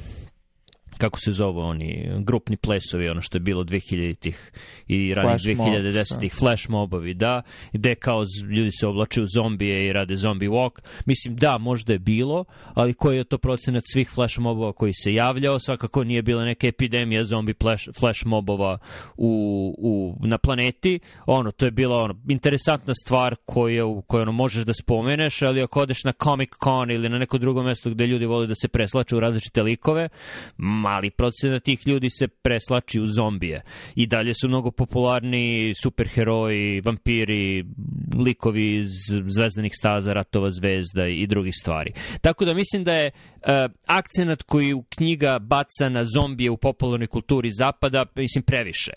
kako 0.98 1.20
se 1.20 1.32
zove 1.32 1.62
oni 1.62 2.12
grupni 2.20 2.58
plesovi 2.58 3.10
ono 3.10 3.22
što 3.22 3.36
je 3.36 3.40
bilo 3.42 3.64
2000-ih 3.64 4.52
i 4.88 5.14
ranih 5.14 5.42
Flash 5.42 5.58
mob, 5.58 5.68
2010-ih 5.68 6.34
flash 6.34 6.70
mobovi 6.70 7.14
da 7.14 7.42
gde 7.74 7.96
kao 7.96 8.24
ljudi 8.56 8.72
se 8.72 8.88
oblače 8.88 9.22
u 9.22 9.28
zombije 9.28 9.88
i 9.88 9.94
rade 9.94 10.16
zombie 10.16 10.50
walk. 10.50 10.80
Mislim 11.06 11.36
da 11.36 11.58
možda 11.58 11.94
je 11.94 12.00
bilo 12.00 12.46
ali 12.74 12.94
koji 12.94 13.18
je 13.18 13.24
to 13.24 13.38
procenat 13.38 13.84
svih 13.94 14.10
flash 14.10 14.40
mobova 14.40 14.74
koji 14.74 14.94
se 14.94 15.14
javljao? 15.14 15.60
Svakako 15.60 16.04
nije 16.04 16.22
bila 16.22 16.46
neka 16.46 16.68
epidemija 16.68 17.24
zombi 17.24 17.54
flash, 17.62 17.84
flash 18.00 18.26
mobova 18.26 18.78
u, 19.18 19.76
u, 19.78 20.28
na 20.28 20.38
planeti. 20.38 21.00
Ono 21.26 21.52
to 21.52 21.66
je 21.66 21.72
bila 21.72 22.04
ono 22.04 22.16
interesantna 22.30 22.94
stvar 22.94 23.36
koju, 23.46 24.04
koju 24.08 24.22
ono 24.22 24.32
možeš 24.32 24.64
da 24.64 24.74
spomeneš 24.74 25.42
ali 25.42 25.64
ako 25.64 25.80
odeš 25.80 26.04
na 26.04 26.12
Comic 26.24 26.50
Con 26.64 26.92
ili 26.92 27.10
na 27.10 27.18
neko 27.18 27.38
drugo 27.38 27.64
mesto 27.64 27.90
gde 27.90 28.08
ljudi 28.08 28.26
vole 28.26 28.48
da 28.48 28.56
se 28.56 28.68
preslaču 28.68 29.18
u 29.18 29.20
različite 29.20 29.64
likove 29.64 30.10
mali 30.86 31.10
procenat 31.10 31.64
tih 31.64 31.88
ljudi 31.88 32.10
se 32.10 32.28
preslači 32.28 33.02
u 33.02 33.08
zombije. 33.08 33.62
I 33.96 34.08
dalje 34.08 34.34
su 34.34 34.48
mnogo 34.48 34.72
popularni 34.72 35.74
superheroji, 35.84 36.82
vampiri, 36.82 37.66
likovi 38.26 38.76
iz 38.80 38.92
zvezdanih 39.36 39.74
staza, 39.76 40.14
ratova 40.14 40.52
zvezda 40.52 41.08
i 41.08 41.28
drugih 41.28 41.54
stvari. 41.62 41.92
Tako 42.22 42.46
da 42.46 42.54
mislim 42.54 42.84
da 42.84 42.94
je 42.94 43.12
uh, 43.12 43.50
akcenat 43.86 44.44
koji 44.44 44.76
knjiga 44.90 45.40
baca 45.40 45.90
na 45.90 46.04
zombije 46.04 46.50
u 46.50 46.58
popularnoj 46.58 47.08
kulturi 47.08 47.52
zapada, 47.52 48.06
mislim, 48.16 48.44
previše 48.44 48.94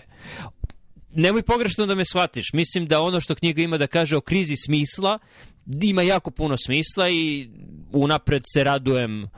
nemoj 1.15 1.43
pogrešno 1.43 1.87
da 1.87 1.95
me 1.95 2.05
shvatiš. 2.05 2.53
Mislim 2.53 2.87
da 2.87 3.03
ono 3.03 3.21
što 3.21 3.35
knjiga 3.35 3.63
ima 3.63 3.79
da 3.79 3.87
kaže 3.87 4.17
o 4.17 4.21
krizi 4.21 4.57
smisla 4.57 5.19
ima 5.83 6.03
jako 6.03 6.31
puno 6.31 6.57
smisla 6.57 7.09
i 7.09 7.49
unapred 7.93 8.43
se 8.53 8.65
radujem 8.65 9.23
uh, 9.23 9.31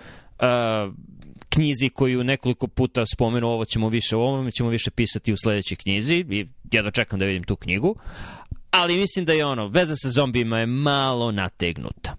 knjizi 1.50 1.88
koju 1.88 2.24
nekoliko 2.24 2.66
puta 2.66 3.06
spomenu, 3.06 3.48
ovo 3.48 3.64
ćemo 3.64 3.88
više 3.88 4.16
o 4.16 4.20
ovome, 4.20 4.50
ćemo 4.50 4.68
više 4.68 4.90
pisati 4.90 5.32
u 5.32 5.36
sledećoj 5.36 5.76
knjizi 5.76 6.14
i 6.30 6.46
jedva 6.72 6.90
čekam 6.90 7.18
da 7.18 7.24
vidim 7.24 7.44
tu 7.44 7.56
knjigu. 7.56 7.96
Ali 8.70 8.96
mislim 8.96 9.24
da 9.24 9.32
je 9.32 9.46
ono, 9.46 9.68
veza 9.68 9.96
sa 9.96 10.08
zombijima 10.08 10.58
je 10.58 10.66
malo 10.66 11.32
nategnuta. 11.32 12.16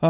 Uh, 0.00 0.08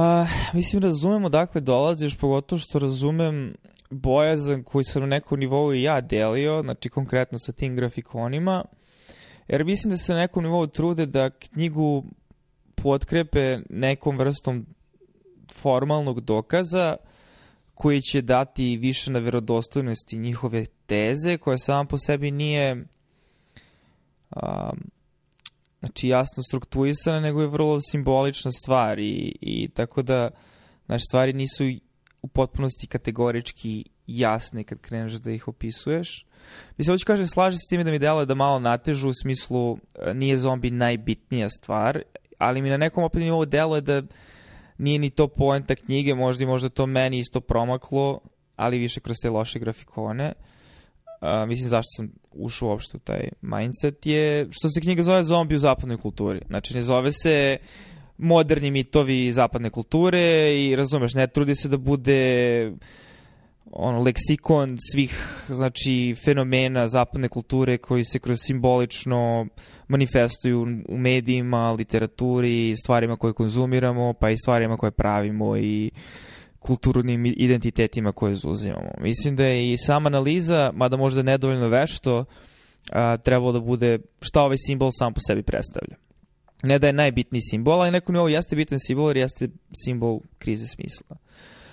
mislim, 0.52 0.82
razumemo 0.82 1.28
dakle 1.28 1.60
dolaziš, 1.60 2.16
pogotovo 2.16 2.58
što 2.58 2.78
razumem 2.78 3.54
bojazan 3.90 4.62
koji 4.62 4.84
sam 4.84 5.02
na 5.02 5.08
nekom 5.08 5.40
nivou 5.40 5.74
i 5.74 5.82
ja 5.82 6.00
delio, 6.00 6.62
znači 6.62 6.88
konkretno 6.88 7.38
sa 7.38 7.52
tim 7.52 7.76
grafikonima, 7.76 8.64
jer 9.48 9.64
mislim 9.64 9.90
da 9.90 9.96
se 9.96 10.12
na 10.12 10.18
nekom 10.18 10.44
nivou 10.44 10.66
trude 10.66 11.06
da 11.06 11.30
knjigu 11.30 12.04
potkrepe 12.74 13.58
nekom 13.70 14.18
vrstom 14.18 14.66
formalnog 15.52 16.20
dokaza 16.20 16.96
koji 17.82 18.00
će 18.00 18.22
dati 18.22 18.76
više 18.76 19.10
na 19.10 19.18
verodostojnosti 19.18 20.18
njihove 20.18 20.64
teze, 20.86 21.38
koja 21.38 21.58
sama 21.58 21.84
po 21.84 21.98
sebi 21.98 22.30
nije 22.30 22.84
um, 24.36 24.90
znači 25.80 26.08
jasno 26.08 26.42
strukturisana, 26.42 27.20
nego 27.20 27.40
je 27.40 27.48
vrlo 27.48 27.80
simbolična 27.80 28.50
stvar 28.50 28.98
i, 28.98 29.36
i 29.40 29.68
tako 29.68 30.02
da 30.02 30.30
znači, 30.86 31.02
stvari 31.08 31.32
nisu 31.32 31.64
u 32.22 32.28
potpunosti 32.28 32.86
kategorički 32.86 33.84
jasne 34.06 34.64
kad 34.64 34.80
kreneš 34.80 35.12
da 35.12 35.30
ih 35.30 35.48
opisuješ. 35.48 36.26
Mislim, 36.76 36.94
hoću 36.94 37.06
kažem, 37.06 37.26
slažem 37.26 37.58
se 37.58 37.64
s 37.66 37.68
time 37.68 37.84
da 37.84 37.90
mi 37.90 37.98
deluje 37.98 38.26
da 38.26 38.34
malo 38.34 38.58
natežu 38.58 39.08
u 39.08 39.14
smislu 39.22 39.78
e, 39.94 40.14
nije 40.14 40.36
zombi 40.36 40.70
najbitnija 40.70 41.50
stvar, 41.50 42.02
ali 42.38 42.62
mi 42.62 42.70
na 42.70 42.76
nekom 42.76 43.04
opet 43.04 43.20
nivou 43.20 43.44
deluje 43.44 43.80
da 43.80 44.02
nije 44.78 44.98
ni 44.98 45.10
to 45.10 45.28
poenta 45.28 45.74
knjige, 45.74 46.14
možda 46.14 46.44
i 46.44 46.46
možda 46.46 46.68
to 46.68 46.86
meni 46.86 47.18
isto 47.18 47.40
promaklo, 47.40 48.20
ali 48.56 48.78
više 48.78 49.00
kroz 49.00 49.16
te 49.22 49.30
loše 49.30 49.58
grafikone. 49.58 50.32
Uh, 51.20 51.48
mislim 51.48 51.68
zašto 51.68 51.88
sam 51.96 52.12
ušao 52.32 52.68
uopšte 52.68 52.96
u 52.96 53.00
taj 53.00 53.28
mindset 53.40 54.06
je 54.06 54.46
što 54.50 54.68
se 54.68 54.80
knjiga 54.80 55.02
zove 55.02 55.24
zombi 55.24 55.54
u 55.54 55.58
zapadnoj 55.58 55.96
kulturi. 55.96 56.40
Znači 56.48 56.74
ne 56.74 56.82
zove 56.82 57.12
se 57.12 57.58
moderni 58.18 58.70
mitovi 58.70 59.32
zapadne 59.32 59.70
kulture 59.70 60.54
i 60.62 60.76
razumeš, 60.76 61.14
ne 61.14 61.26
trudi 61.26 61.54
se 61.54 61.68
da 61.68 61.76
bude 61.76 62.72
ono, 63.70 64.00
leksikon 64.00 64.76
svih 64.92 65.42
znači, 65.48 66.14
fenomena 66.24 66.88
zapadne 66.88 67.28
kulture 67.28 67.78
koji 67.78 68.04
se 68.04 68.18
kroz 68.18 68.38
simbolično 68.42 69.46
manifestuju 69.88 70.66
u 70.88 70.98
medijima, 70.98 71.72
literaturi, 71.72 72.76
stvarima 72.76 73.16
koje 73.16 73.32
konzumiramo, 73.32 74.12
pa 74.12 74.30
i 74.30 74.38
stvarima 74.38 74.76
koje 74.76 74.90
pravimo 74.90 75.56
i 75.56 75.90
kulturnim 76.58 77.26
identitetima 77.26 78.12
koje 78.12 78.34
zauzimamo. 78.34 78.90
Mislim 79.00 79.36
da 79.36 79.44
je 79.44 79.72
i 79.72 79.78
sama 79.78 80.06
analiza, 80.06 80.72
mada 80.74 80.96
možda 80.96 81.22
nedovoljno 81.22 81.68
vešto, 81.68 82.24
a, 82.90 83.16
trebalo 83.16 83.52
da 83.52 83.60
bude 83.60 83.98
šta 84.20 84.42
ovaj 84.42 84.56
simbol 84.66 84.90
sam 84.92 85.14
po 85.14 85.20
sebi 85.26 85.42
predstavlja. 85.42 85.96
Ne 86.62 86.78
da 86.78 86.86
je 86.86 86.92
najbitniji 86.92 87.42
simbol, 87.50 87.80
ali 87.80 87.90
neko 87.90 88.12
ovo 88.12 88.28
jeste 88.28 88.56
bitan 88.56 88.78
simbol 88.78 89.08
jer 89.08 89.16
jeste 89.16 89.48
simbol 89.84 90.20
krize 90.38 90.66
smisla. 90.66 91.16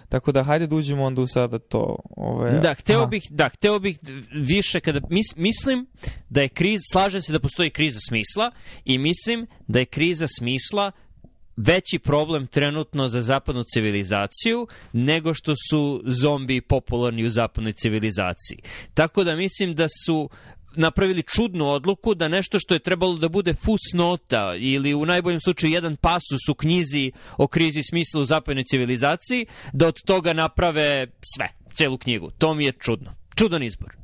Tako 0.09 0.31
da 0.31 0.43
hajde 0.43 0.67
da 0.67 0.75
uđemo 0.75 1.03
onda 1.03 1.21
u 1.21 1.27
sada 1.27 1.59
to. 1.59 1.95
Ove, 2.17 2.59
da, 2.59 2.73
hteo 2.73 3.07
bih, 3.07 3.23
da, 3.29 3.49
hteo 3.49 3.79
bih 3.79 3.99
više 4.31 4.79
kada 4.79 5.01
mis, 5.09 5.35
mislim 5.35 5.87
da 6.29 6.41
je 6.41 6.49
kriz, 6.49 6.81
slažem 6.91 7.21
se 7.21 7.31
da 7.31 7.39
postoji 7.39 7.69
kriza 7.69 7.99
smisla 8.07 8.51
i 8.85 8.97
mislim 8.97 9.47
da 9.67 9.79
je 9.79 9.85
kriza 9.85 10.27
smisla 10.37 10.91
veći 11.57 11.99
problem 11.99 12.47
trenutno 12.47 13.09
za 13.09 13.21
zapadnu 13.21 13.63
civilizaciju 13.63 14.67
nego 14.93 15.33
što 15.33 15.53
su 15.69 16.03
zombi 16.05 16.61
popularni 16.61 17.25
u 17.25 17.29
zapadnoj 17.29 17.73
civilizaciji. 17.73 18.57
Tako 18.93 19.23
da 19.23 19.35
mislim 19.35 19.75
da 19.75 19.87
su 20.05 20.29
napravili 20.75 21.23
čudnu 21.23 21.67
odluku 21.67 22.15
da 22.15 22.27
nešto 22.27 22.59
što 22.59 22.73
je 22.73 22.79
trebalo 22.79 23.17
da 23.17 23.29
bude 23.29 23.53
fusnota 23.53 24.55
ili 24.57 24.93
u 24.93 25.05
najboljem 25.05 25.39
slučaju 25.39 25.73
jedan 25.73 25.95
pasus 25.95 26.49
u 26.49 26.55
knjizi 26.55 27.11
o 27.37 27.47
krizi 27.47 27.81
smisla 27.89 28.21
u 28.21 28.25
zapadnoj 28.25 28.63
civilizaciji, 28.63 29.45
da 29.73 29.87
od 29.87 30.01
toga 30.01 30.33
naprave 30.33 31.07
sve, 31.35 31.49
celu 31.73 31.97
knjigu. 31.97 32.31
To 32.37 32.53
mi 32.53 32.65
je 32.65 32.71
čudno. 32.71 33.15
Čudan 33.35 33.63
izbor. 33.63 33.95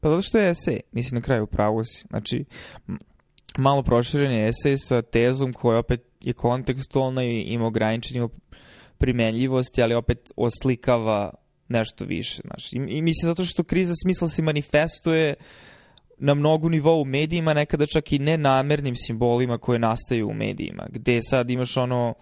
Pa 0.00 0.08
zato 0.08 0.22
što 0.22 0.38
je 0.38 0.50
esej, 0.50 0.80
mislim 0.92 1.18
na 1.18 1.22
kraju 1.22 1.46
pravo 1.46 1.84
si. 1.84 2.04
Znači, 2.10 2.44
malo 3.58 3.82
proširen 3.82 4.32
je 4.32 4.48
esej 4.48 4.78
sa 4.78 5.02
tezom 5.02 5.52
koja 5.52 5.78
opet 5.78 6.00
je 6.20 6.32
kontekstualna 6.32 7.24
i 7.24 7.40
ima 7.40 7.66
ograničenju 7.66 8.30
primenljivosti, 8.98 9.82
ali 9.82 9.94
opet 9.94 10.32
oslikava 10.36 11.34
nešto 11.68 12.04
više. 12.04 12.42
Znači, 12.44 12.76
I, 12.76 12.98
I 12.98 13.02
mislim 13.02 13.26
zato 13.26 13.44
što 13.44 13.64
kriza 13.64 13.94
smisla 14.02 14.28
se 14.28 14.42
manifestuje 14.42 15.34
uh, 15.38 15.44
na 16.20 16.34
mnogu 16.34 16.68
nivou 16.68 17.02
u 17.02 17.04
medijima, 17.04 17.54
nekada 17.54 17.86
čak 17.86 18.12
i 18.12 18.18
nenamernim 18.18 18.96
simbolima 18.96 19.58
koje 19.58 19.78
nastaju 19.78 20.28
u 20.28 20.34
medijima, 20.34 20.86
gde 20.90 21.22
sad 21.22 21.50
imaš 21.50 21.76
ono 21.76 22.14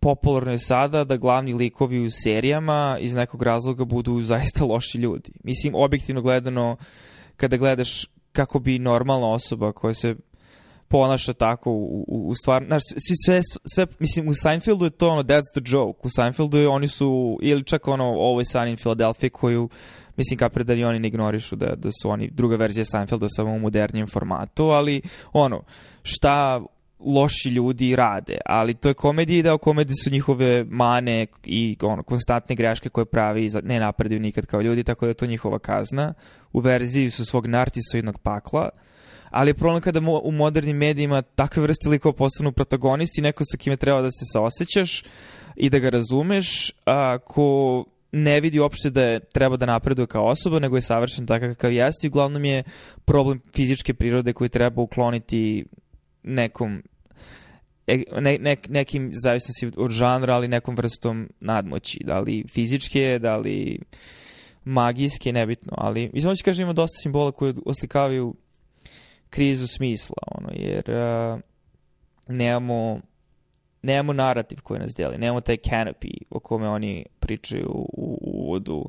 popularno 0.00 0.52
je 0.52 0.58
sada 0.58 1.04
da 1.04 1.16
glavni 1.16 1.54
likovi 1.54 2.06
u 2.06 2.10
serijama 2.10 2.96
iz 3.00 3.14
nekog 3.14 3.42
razloga 3.42 3.84
budu 3.84 4.22
zaista 4.32 4.64
loši 4.64 4.98
ljudi. 4.98 5.32
Mislim, 5.44 5.74
objektivno 5.74 6.22
gledano, 6.22 6.76
kada 7.36 7.56
gledaš 7.56 8.06
kako 8.32 8.58
bi 8.58 8.78
normalna 8.78 9.30
osoba 9.30 9.72
koja 9.72 9.94
se 9.94 10.14
ponaša 10.88 11.32
tako 11.32 11.70
u, 11.70 12.04
u, 12.08 12.28
u 12.28 12.34
stvar, 12.34 12.64
znaš, 12.66 12.82
svi 12.82 13.14
sve, 13.26 13.40
sve, 13.74 13.86
mislim, 13.98 14.28
u 14.28 14.34
Seinfeldu 14.34 14.84
je 14.84 14.90
to 14.90 15.08
ono, 15.08 15.22
that's 15.22 15.52
the 15.54 15.62
joke, 15.64 16.00
u 16.02 16.08
Seinfeldu 16.16 16.58
je, 16.58 16.68
oni 16.68 16.88
su, 16.88 17.38
ili 17.42 17.64
čak 17.64 17.88
ono, 17.88 18.04
Always 18.04 18.52
Sunny 18.52 18.70
in 18.70 18.76
Philadelphia, 18.76 19.30
koju 19.30 19.68
mislim 20.16 20.38
kapre 20.38 20.64
da 20.64 20.74
i 20.74 20.84
oni 20.84 20.98
ne 20.98 21.08
ignorišu 21.08 21.56
da, 21.56 21.74
da 21.76 21.88
su 22.02 22.10
oni 22.10 22.30
druga 22.30 22.56
verzija 22.56 22.84
Seinfelda 22.84 23.26
samo 23.28 23.52
u 23.52 23.58
modernijem 23.58 24.06
formatu, 24.06 24.64
ali 24.64 25.02
ono, 25.32 25.62
šta 26.02 26.62
loši 27.06 27.48
ljudi 27.48 27.96
rade, 27.96 28.38
ali 28.46 28.74
to 28.74 28.88
je 28.88 28.94
komedija 28.94 29.38
i 29.38 29.42
deo 29.42 29.58
komedije 29.58 29.94
su 30.04 30.10
njihove 30.10 30.64
mane 30.64 31.26
i 31.44 31.76
ono, 31.82 32.02
konstantne 32.02 32.56
greške 32.56 32.88
koje 32.88 33.04
pravi 33.04 33.46
i 33.46 33.50
ne 33.62 33.80
napreduju 33.80 34.20
nikad 34.20 34.46
kao 34.46 34.60
ljudi, 34.60 34.84
tako 34.84 35.06
da 35.06 35.10
je 35.10 35.14
to 35.14 35.26
njihova 35.26 35.58
kazna. 35.58 36.14
U 36.52 36.60
verziji 36.60 37.10
su 37.10 37.24
svog 37.24 37.46
nartisoidnog 37.46 38.18
pakla, 38.18 38.68
ali 39.30 39.50
je 39.50 39.54
problem 39.54 39.80
kada 39.80 40.00
u 40.22 40.30
modernim 40.30 40.76
medijima 40.76 41.22
takve 41.22 41.62
vrste 41.62 41.88
likova 41.88 42.12
postanu 42.12 42.52
protagonisti, 42.52 43.22
neko 43.22 43.44
sa 43.44 43.56
kime 43.56 43.76
treba 43.76 44.02
da 44.02 44.10
se 44.10 44.24
saosećaš 44.32 45.02
i 45.56 45.70
da 45.70 45.78
ga 45.78 45.90
razumeš, 45.90 46.72
a, 46.86 47.18
ko 47.18 47.84
ne 48.14 48.40
vidi 48.40 48.60
uopšte 48.60 48.90
da 48.90 49.02
je, 49.02 49.20
treba 49.20 49.56
da 49.56 49.66
napreduje 49.66 50.06
kao 50.06 50.26
osoba, 50.26 50.58
nego 50.58 50.76
je 50.76 50.82
savršen 50.82 51.26
takav 51.26 51.48
kakav 51.48 51.72
jeste 51.72 52.06
i 52.06 52.08
uglavnom 52.08 52.44
je 52.44 52.62
problem 53.04 53.40
fizičke 53.54 53.94
prirode 53.94 54.32
koji 54.32 54.48
treba 54.48 54.82
ukloniti 54.82 55.64
nekom 56.22 56.82
e, 57.86 58.02
ne, 58.20 58.38
ne, 58.38 58.56
nekim 58.68 59.10
zavisnosti 59.22 59.70
od 59.76 59.90
žanra, 59.90 60.34
ali 60.34 60.48
nekom 60.48 60.74
vrstom 60.74 61.28
nadmoći. 61.40 62.00
Da 62.04 62.20
li 62.20 62.44
fizičke, 62.54 63.18
da 63.18 63.36
li 63.36 63.78
magijske, 64.64 65.32
nebitno. 65.32 65.72
Ali, 65.76 66.10
mislim, 66.12 66.36
ću 66.36 66.44
kažem, 66.44 66.62
ima 66.62 66.72
dosta 66.72 66.96
simbola 67.02 67.32
koji 67.32 67.54
oslikavaju 67.66 68.34
krizu 69.30 69.66
smisla, 69.66 70.16
ono, 70.26 70.48
jer 70.52 70.84
uh, 70.90 71.40
nemamo 72.28 73.00
nemamo 73.84 74.12
narativ 74.12 74.58
koji 74.62 74.80
nas 74.80 74.94
deli, 74.94 75.18
nemamo 75.18 75.40
taj 75.40 75.56
canopy 75.56 76.10
o 76.30 76.40
kome 76.40 76.68
oni 76.68 77.06
pričaju 77.20 77.68
u 77.92 78.18
uvodu 78.22 78.76
uh, 78.76 78.88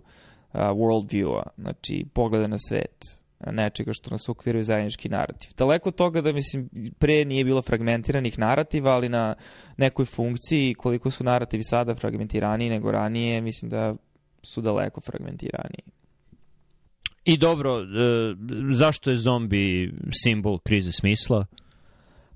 worldview-a, 0.54 1.44
znači 1.58 2.06
pogleda 2.14 2.48
na 2.48 2.58
svet, 2.58 3.06
nečega 3.52 3.94
što 3.94 4.10
nas 4.10 4.30
ukviruje 4.30 4.64
zajednički 4.64 5.10
narativ. 5.10 5.52
Daleko 5.58 5.90
od 5.90 5.96
toga 5.96 6.22
da, 6.22 6.32
mislim, 6.32 6.70
pre 7.00 7.26
nije 7.26 7.44
bilo 7.44 7.62
fragmentiranih 7.62 8.40
narativa, 8.40 8.92
ali 8.92 9.10
na 9.10 9.36
nekoj 9.78 10.06
funkciji, 10.06 10.74
koliko 10.74 11.12
su 11.12 11.24
narativi 11.24 11.64
sada 11.64 11.96
fragmentiraniji 11.96 12.70
nego 12.70 12.92
ranije, 12.92 13.42
mislim 13.42 13.70
da 13.70 13.96
su 14.42 14.62
daleko 14.62 15.02
fragmentiraniji. 15.02 15.84
I 17.26 17.38
dobro, 17.38 17.82
e, 17.82 17.86
zašto 18.72 19.10
je 19.10 19.16
zombi 19.16 19.94
simbol 20.24 20.60
krize 20.60 20.92
smisla? 20.92 21.46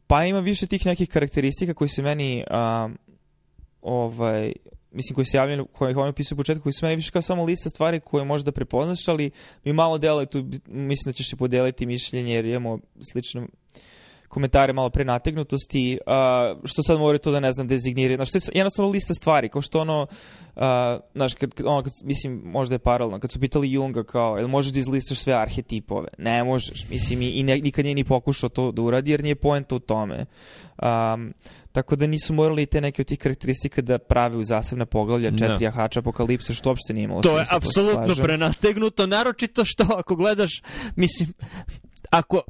Pa 0.09 0.25
ima 0.25 0.39
više 0.39 0.67
tih 0.67 0.85
nekih 0.85 1.09
karakteristika 1.09 1.73
koji 1.73 1.87
se 1.87 2.01
meni 2.01 2.43
um, 2.51 2.97
ovaj, 3.81 4.53
mislim 4.91 5.15
koji 5.15 5.25
se 5.25 5.37
javljaju, 5.37 5.65
koje 5.65 5.97
oni 5.97 6.09
opisuju 6.09 6.35
u 6.35 6.37
početku, 6.37 6.63
koji 6.63 6.73
su 6.73 6.85
meni 6.85 6.95
više 6.95 7.11
kao 7.11 7.21
samo 7.21 7.45
lista 7.45 7.69
stvari 7.69 7.99
koje 7.99 8.25
možda 8.25 8.51
prepoznaš, 8.51 9.07
ali 9.07 9.31
mi 9.63 9.73
malo 9.73 9.97
deluje 9.97 10.25
tu, 10.25 10.45
mislim 10.67 11.11
da 11.11 11.13
ćeš 11.13 11.29
se 11.29 11.35
podeliti 11.35 11.85
mišljenje 11.85 12.33
jer 12.33 12.45
imamo 12.45 12.79
slično 13.11 13.47
komentare 14.29 14.73
malo 14.73 14.89
pre 14.89 15.05
nategnutosti, 15.05 15.99
uh, 16.07 16.59
što 16.63 16.83
sad 16.83 16.99
moraju 16.99 17.19
to 17.19 17.31
da 17.31 17.39
ne 17.39 17.51
znam 17.51 17.67
dezignirati. 17.67 18.15
Znaš, 18.15 18.31
to 18.31 18.37
je 18.37 18.41
jednostavno 18.53 18.91
lista 18.91 19.13
stvari, 19.13 19.49
kao 19.49 19.61
što 19.61 19.81
ono, 19.81 20.07
uh, 20.55 20.63
znaš, 21.13 21.33
kad, 21.33 21.53
ono, 21.65 21.83
kad, 21.83 21.93
mislim, 22.03 22.41
možda 22.45 22.75
je 22.75 22.79
paralelno, 22.79 23.19
kad 23.19 23.31
su 23.31 23.39
pitali 23.39 23.71
Junga 23.71 24.03
kao, 24.03 24.37
jel 24.37 24.47
možeš 24.47 24.73
da 24.73 24.79
izlistaš 24.79 25.17
sve 25.17 25.33
arhetipove? 25.33 26.07
Ne 26.17 26.43
možeš, 26.43 26.89
mislim, 26.89 27.21
i, 27.21 27.29
i 27.29 27.43
ne, 27.43 27.57
nikad 27.57 27.85
nije 27.85 27.95
ni 27.95 28.03
pokušao 28.03 28.49
to 28.49 28.71
da 28.71 28.81
uradi, 28.81 29.11
jer 29.11 29.23
nije 29.23 29.35
poenta 29.35 29.75
u 29.75 29.79
tome. 29.79 30.25
Um, 30.81 31.33
tako 31.71 31.95
da 31.95 32.07
nisu 32.07 32.33
morali 32.33 32.65
te 32.65 32.81
neke 32.81 33.01
od 33.01 33.07
tih 33.07 33.19
karakteristika 33.19 33.81
da 33.81 33.97
prave 33.97 34.37
u 34.37 34.43
zasebne 34.43 34.85
poglavlja 34.85 35.31
četiri 35.31 35.59
da. 35.59 35.65
jahača 35.65 35.99
apokalipse, 35.99 36.53
što 36.53 36.69
uopšte 36.69 36.93
nije 36.93 37.03
imalo 37.03 37.21
To 37.21 37.37
je 37.37 37.45
apsolutno 37.51 38.15
prenategnuto, 38.23 39.07
naročito 39.07 39.65
što 39.65 39.83
ako 39.97 40.15
gledaš, 40.15 40.61
mislim, 40.95 41.33
ako 42.09 42.41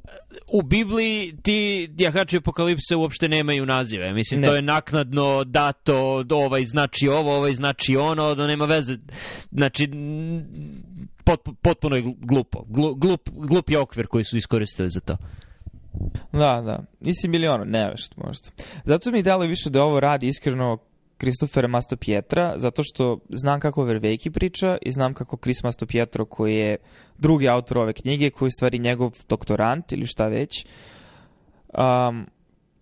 u 0.48 0.62
Bibliji 0.62 1.36
ti 1.42 1.90
jahači 1.98 2.38
apokalipse 2.38 2.96
uopšte 2.96 3.30
nemaju 3.30 3.66
nazive. 3.66 4.14
Mislim, 4.14 4.42
ne. 4.42 4.48
to 4.48 4.56
je 4.56 4.62
naknadno 4.62 5.44
dato, 5.44 6.26
ovaj 6.32 6.66
znači 6.66 7.08
ovo, 7.08 7.36
ovaj 7.36 7.54
znači 7.54 7.98
ono, 7.98 8.36
da 8.36 8.48
nema 8.48 8.66
veze. 8.66 8.98
Znači, 9.52 9.90
pot, 11.24 11.50
potpuno 11.62 11.96
je 11.96 12.14
glupo. 12.18 12.64
Glup, 12.98 13.30
glup 13.34 13.70
je 13.70 13.80
okvir 13.80 14.08
koji 14.08 14.24
su 14.24 14.38
iskoristili 14.38 14.90
za 14.90 15.00
to. 15.00 15.18
Da, 16.32 16.62
da. 16.66 16.84
Nisi 17.00 17.28
miliona, 17.28 17.64
nevešt 17.64 18.18
možda. 18.18 18.50
Zato 18.84 19.12
mi 19.12 19.24
dalo 19.24 19.46
više 19.46 19.70
da 19.70 19.84
ovo 19.84 20.00
radi 20.00 20.28
iskreno 20.28 20.78
Kristofera 21.20 21.68
Masto 21.68 21.98
Pietra, 21.98 22.54
zato 22.58 22.84
što 22.84 23.20
znam 23.30 23.60
kako 23.60 23.84
Vervejki 23.84 24.32
priča 24.32 24.78
i 24.82 24.92
znam 24.92 25.14
kako 25.14 25.38
Chris 25.38 25.64
Masto 25.64 25.86
Pietro, 25.86 26.26
koji 26.26 26.56
je 26.56 26.78
drugi 27.18 27.50
autor 27.50 27.78
ove 27.78 27.94
knjige, 27.94 28.30
koji 28.30 28.48
je 28.48 28.52
stvari 28.52 28.80
njegov 28.80 29.12
doktorant 29.30 29.92
ili 29.92 30.08
šta 30.08 30.28
već, 30.28 30.66
um, 31.78 32.26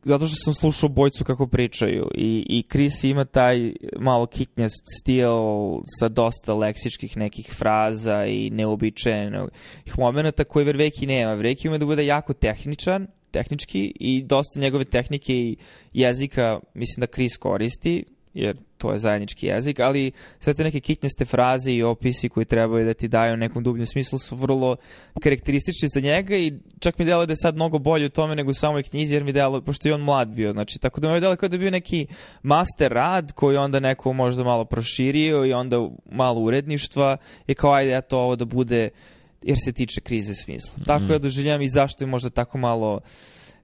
zato 0.04 0.28
što 0.28 0.36
sam 0.36 0.54
slušao 0.54 0.90
bojcu 0.90 1.24
kako 1.24 1.48
pričaju 1.48 2.08
i, 2.16 2.46
i 2.50 2.64
Chris 2.72 3.04
ima 3.04 3.26
taj 3.26 3.74
malo 4.00 4.26
kiknjast 4.26 4.84
stil 5.02 5.32
sa 6.00 6.10
dosta 6.10 6.54
leksičkih 6.54 7.18
nekih 7.18 7.54
fraza 7.54 8.26
i 8.26 8.50
neobičajenih 8.50 9.98
momenta 9.98 10.44
koje 10.44 10.66
Verveki 10.66 11.06
nema. 11.06 11.34
Verveki 11.34 11.68
ima 11.68 11.78
da 11.78 11.86
bude 11.86 12.06
jako 12.06 12.34
tehničan, 12.34 13.08
tehnički 13.32 13.94
i 14.00 14.24
dosta 14.24 14.60
njegove 14.60 14.86
tehnike 14.86 15.34
i 15.34 15.58
jezika 15.94 16.60
mislim 16.74 17.02
da 17.02 17.14
Chris 17.14 17.38
koristi 17.38 18.04
jer 18.38 18.58
to 18.78 18.92
je 18.92 19.00
zajednički 19.00 19.48
jezik, 19.48 19.80
ali 19.80 20.12
sve 20.40 20.54
te 20.54 20.64
neke 20.64 20.80
kitnjaste 20.80 21.26
fraze 21.26 21.72
i 21.72 21.84
opisi 21.84 22.30
koji 22.30 22.46
trebaju 22.46 22.86
da 22.86 22.94
ti 22.94 23.08
daju 23.08 23.38
nekom 23.38 23.64
dubljem 23.64 23.86
smislu 23.86 24.20
su 24.20 24.36
vrlo 24.36 24.76
karakteristični 25.22 25.88
za 25.94 26.00
njega 26.00 26.38
i 26.38 26.54
čak 26.80 27.00
mi 27.00 27.06
delo 27.06 27.26
da 27.26 27.32
je 27.32 27.38
sad 27.38 27.56
mnogo 27.56 27.80
bolje 27.80 28.06
u 28.06 28.10
tome 28.10 28.36
nego 28.36 28.52
u 28.52 28.54
samoj 28.54 28.84
knjizi, 28.84 29.14
jer 29.14 29.24
mi 29.24 29.34
delo, 29.34 29.62
pošto 29.62 29.88
je 29.88 29.94
on 29.94 30.02
mlad 30.02 30.28
bio, 30.28 30.54
znači, 30.54 30.80
tako 30.80 31.02
da 31.02 31.14
mi 31.14 31.20
delo 31.20 31.36
kao 31.36 31.50
da 31.50 31.56
je 31.56 31.60
bio 31.60 31.72
neki 31.72 32.08
master 32.44 32.92
rad 32.92 33.32
koji 33.32 33.58
onda 33.58 33.80
neko 33.80 34.14
možda 34.14 34.44
malo 34.44 34.66
proširio 34.66 35.46
i 35.46 35.54
onda 35.54 35.90
malo 36.12 36.40
uredništva 36.40 37.18
i 37.48 37.54
kao 37.54 37.74
ajde, 37.74 37.98
eto, 37.98 38.20
ovo 38.20 38.36
da 38.36 38.46
bude 38.46 38.90
jer 39.42 39.58
se 39.66 39.72
tiče 39.72 40.02
krize 40.02 40.36
smisla. 40.36 40.74
Mm. 40.78 40.84
Tako 40.84 41.14
ja 41.14 41.20
doživljam 41.20 41.62
i 41.62 41.70
zašto 41.70 42.04
je 42.04 42.08
možda 42.08 42.30
tako 42.30 42.58
malo 42.58 43.00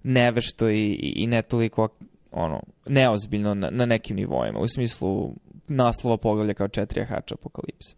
nevešto 0.04 0.70
i, 0.70 0.80
i, 0.80 1.14
i 1.16 1.28
ne 1.28 1.42
toliko 1.42 1.90
ono, 2.34 2.60
neozbiljno 2.86 3.54
na, 3.54 3.70
na 3.70 3.86
nekim 3.86 4.16
nivoima, 4.16 4.60
u 4.60 4.68
smislu 4.68 5.34
naslova 5.68 6.18
poglavlja 6.18 6.54
kao 6.54 6.68
četiri 6.68 7.00
jahača 7.00 7.36
apokalipse. 7.36 7.96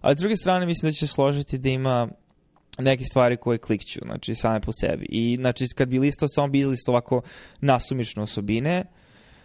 Ali 0.00 0.16
s 0.16 0.20
druge 0.20 0.36
strane 0.36 0.66
mislim 0.66 0.88
da 0.88 0.92
će 0.92 1.06
se 1.06 1.12
složiti 1.12 1.58
da 1.58 1.68
ima 1.68 2.08
neke 2.78 3.04
stvari 3.04 3.36
koje 3.36 3.58
klikću, 3.58 4.00
znači 4.04 4.34
same 4.34 4.60
po 4.60 4.72
sebi. 4.72 5.06
I 5.08 5.36
znači 5.36 5.66
kad 5.74 5.88
bi 5.88 5.98
listao, 5.98 6.28
samo 6.28 6.48
bi 6.48 6.58
izlistao 6.58 6.92
ovako 6.92 7.22
nasumične 7.60 8.22
osobine, 8.22 8.84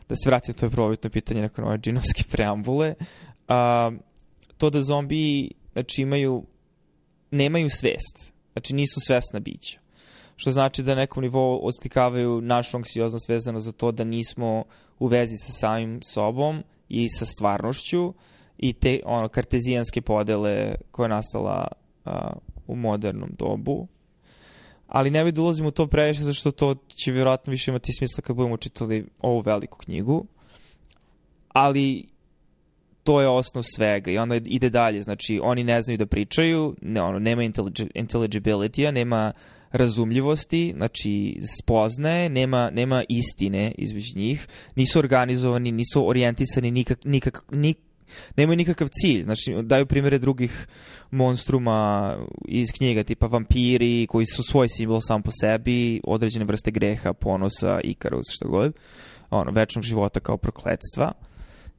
da 0.09 0.15
se 0.15 0.29
vratim, 0.29 0.53
to 0.53 0.65
je 0.65 0.69
probitno 0.69 1.09
pitanje 1.09 1.41
nakon 1.41 1.65
ove 1.65 1.77
džinovske 1.77 2.23
preambule, 2.31 2.93
a, 3.47 3.91
to 4.57 4.69
da 4.69 4.81
zombiji 4.81 5.51
znači, 5.73 6.01
imaju, 6.01 6.43
nemaju 7.31 7.69
svest, 7.69 8.33
znači 8.53 8.73
nisu 8.73 8.99
svesna 8.99 9.39
bića 9.39 9.80
što 10.41 10.51
znači 10.51 10.83
da 10.83 10.95
na 10.95 11.01
nekom 11.01 11.21
nivou 11.21 11.59
odslikavaju 11.63 12.41
našu 12.41 12.77
anksioznost 12.77 13.29
vezano 13.29 13.59
za 13.59 13.71
to 13.71 13.91
da 13.91 14.03
nismo 14.03 14.63
u 14.99 15.07
vezi 15.07 15.37
sa 15.37 15.51
samim 15.51 16.01
sobom 16.01 16.63
i 16.89 17.09
sa 17.09 17.25
stvarnošću 17.25 18.13
i 18.57 18.73
te 18.73 18.99
ono, 19.05 19.27
kartezijanske 19.27 20.01
podele 20.01 20.75
koja 20.91 21.05
je 21.05 21.09
nastala 21.09 21.67
a, 22.05 22.33
u 22.67 22.75
modernom 22.75 23.29
dobu. 23.39 23.87
Ali 24.87 25.11
ne 25.11 25.23
bih 25.23 25.33
da 25.33 25.41
ulazim 25.41 25.65
u 25.65 25.71
to 25.71 25.87
previše, 25.87 26.21
zašto 26.21 26.51
to 26.51 26.75
će 26.95 27.11
vjerojatno 27.11 27.51
više 27.51 27.71
imati 27.71 27.93
smisla 27.93 28.21
kad 28.21 28.35
budemo 28.35 28.57
čitali 28.57 29.07
ovu 29.19 29.41
veliku 29.41 29.77
knjigu. 29.77 30.25
Ali 31.49 32.05
to 33.03 33.21
je 33.21 33.27
osnov 33.27 33.63
svega 33.63 34.11
i 34.11 34.17
onda 34.17 34.35
ide 34.35 34.69
dalje. 34.69 35.01
Znači, 35.01 35.39
oni 35.43 35.63
ne 35.63 35.81
znaju 35.81 35.97
da 35.97 36.05
pričaju, 36.05 36.75
ne, 36.81 37.01
ono, 37.01 37.19
nema 37.19 37.43
intelligibility-a, 37.93 38.91
nema 38.91 39.33
razumljivosti, 39.71 40.73
znači 40.75 41.39
spoznaje, 41.59 42.29
nema, 42.29 42.69
nema 42.69 43.03
istine 43.09 43.71
između 43.77 44.19
njih, 44.19 44.47
nisu 44.75 44.99
organizovani, 44.99 45.71
nisu 45.71 46.07
orijentisani 46.07 46.71
nikak, 46.71 46.99
nikak, 47.05 47.43
nik, 47.51 47.77
nemaju 48.37 48.57
nikakav 48.57 48.87
cilj. 48.91 49.23
Znači, 49.23 49.55
daju 49.63 49.85
primere 49.85 50.19
drugih 50.19 50.67
monstruma 51.11 52.17
iz 52.47 52.71
knjiga, 52.77 53.03
tipa 53.03 53.27
vampiri, 53.27 54.07
koji 54.07 54.25
su 54.25 54.43
svoj 54.43 54.67
simbol 54.69 54.99
sam 55.01 55.21
po 55.21 55.31
sebi, 55.41 56.01
određene 56.03 56.45
vrste 56.45 56.71
greha, 56.71 57.13
ponosa, 57.13 57.79
ikarus, 57.83 58.25
šta 58.31 58.47
god, 58.47 58.73
ono, 59.29 59.51
večnog 59.51 59.83
života 59.83 60.19
kao 60.19 60.37
prokledstva, 60.37 61.11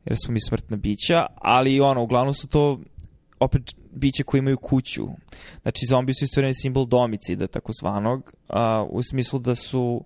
jer 0.05 0.17
smo 0.25 0.33
mi 0.33 0.41
smrtna 0.49 0.77
bića, 0.77 1.27
ali 1.37 1.81
ono, 1.81 2.03
uglavnom 2.03 2.35
su 2.35 2.49
to 2.49 2.81
opet 3.41 3.63
biće 3.93 4.23
koji 4.25 4.39
imaju 4.39 4.57
kuću. 4.57 5.09
Znači, 5.63 5.87
zombi 5.89 6.15
su 6.15 6.25
istoreni 6.25 6.55
simbol 6.55 6.87
domicida, 6.87 7.47
takozvanog, 7.47 8.33
a, 8.49 8.87
u 8.91 9.03
smislu 9.03 9.39
da 9.39 9.55
su 9.55 10.05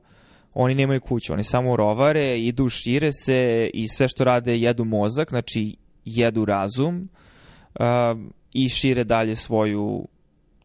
oni 0.55 0.75
nemaju 0.75 1.01
kuću, 1.01 1.33
oni 1.33 1.45
samo 1.45 1.77
rovare, 1.77 2.39
idu, 2.41 2.69
šire 2.69 3.13
se 3.13 3.71
i 3.75 3.89
sve 3.89 4.09
što 4.09 4.25
rade 4.25 4.59
jedu 4.59 4.85
mozak, 4.85 5.29
znači 5.29 5.77
jedu 6.05 6.45
razum 6.45 7.09
a, 7.75 8.15
i 8.53 8.69
šire 8.69 9.05
dalje 9.05 9.37
svoju, 9.37 10.09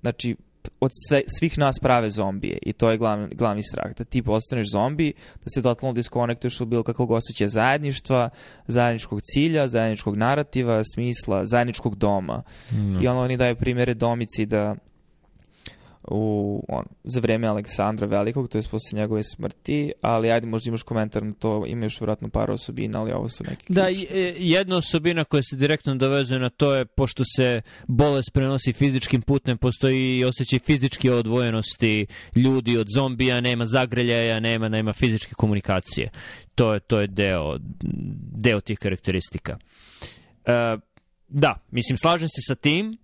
znači 0.01 0.35
od 0.79 0.91
sve, 1.07 1.21
svih 1.27 1.57
nas 1.57 1.79
prave 1.81 2.09
zombije 2.09 2.57
i 2.61 2.73
to 2.73 2.91
je 2.91 2.97
glavni, 2.97 3.35
glavni 3.35 3.63
strah, 3.63 3.91
da 3.97 4.03
ti 4.03 4.21
postaneš 4.21 4.71
zombi, 4.71 5.13
da 5.43 5.49
se 5.55 5.61
totalno 5.61 5.93
diskonektuješ 5.93 6.61
od 6.61 6.67
bilo 6.67 6.83
kakvog 6.83 7.11
osjećaja 7.11 7.47
zajedništva, 7.47 8.29
zajedničkog 8.67 9.21
cilja, 9.21 9.67
zajedničkog 9.67 10.17
narativa, 10.17 10.83
smisla, 10.93 11.45
zajedničkog 11.45 11.95
doma. 11.95 12.43
Mm. 12.71 13.03
I 13.03 13.07
ono 13.07 13.21
oni 13.21 13.37
daju 13.37 13.55
primjere 13.55 13.93
domici 13.93 14.45
da 14.45 14.75
u, 16.07 16.63
on, 16.69 16.85
za 17.03 17.19
vreme 17.19 17.47
Aleksandra 17.47 18.07
Velikog, 18.07 18.49
to 18.49 18.57
je 18.57 18.61
posle 18.61 18.99
njegove 18.99 19.23
smrti, 19.23 19.91
ali 20.01 20.31
ajde 20.31 20.47
možda 20.47 20.69
imaš 20.69 20.83
komentar 20.83 21.23
na 21.23 21.33
to, 21.33 21.65
ima 21.67 21.85
još 21.85 22.01
vjerojatno 22.01 22.29
par 22.29 22.51
osobina, 22.51 22.99
ali 22.99 23.11
ovo 23.11 23.29
su 23.29 23.43
neki 23.43 23.73
Da, 23.73 23.85
ključni. 23.85 24.07
E, 24.09 24.35
jedna 24.37 24.77
osobina 24.77 25.23
koja 25.23 25.43
se 25.43 25.55
direktno 25.55 25.95
dovezuje 25.95 26.39
na 26.39 26.49
to 26.49 26.75
je, 26.75 26.85
pošto 26.85 27.23
se 27.35 27.61
bolest 27.87 28.33
prenosi 28.33 28.73
fizičkim 28.73 29.21
putem, 29.21 29.57
postoji 29.57 30.17
i 30.17 30.25
osjećaj 30.25 30.59
fizičke 30.59 31.13
odvojenosti 31.13 32.05
ljudi 32.35 32.77
od 32.77 32.87
zombija, 32.95 33.41
nema 33.41 33.65
zagrljaja, 33.65 34.39
nema, 34.39 34.69
nema 34.69 34.93
fizičke 34.93 35.33
komunikacije. 35.35 36.09
To 36.55 36.73
je, 36.73 36.79
to 36.79 37.01
je 37.01 37.07
deo, 37.07 37.57
deo 38.35 38.59
tih 38.59 38.79
karakteristika. 38.79 39.57
E, 40.45 40.77
da, 41.27 41.55
mislim, 41.71 41.97
slažem 41.97 42.27
se 42.27 42.41
sa 42.47 42.55
tim, 42.55 42.97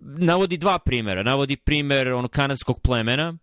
navodi 0.00 0.56
dva 0.56 0.78
primera. 0.78 1.22
Navodi 1.22 1.56
primer 1.56 2.12
ono 2.12 2.28
kanadskog 2.28 2.80
plemena, 2.80 3.34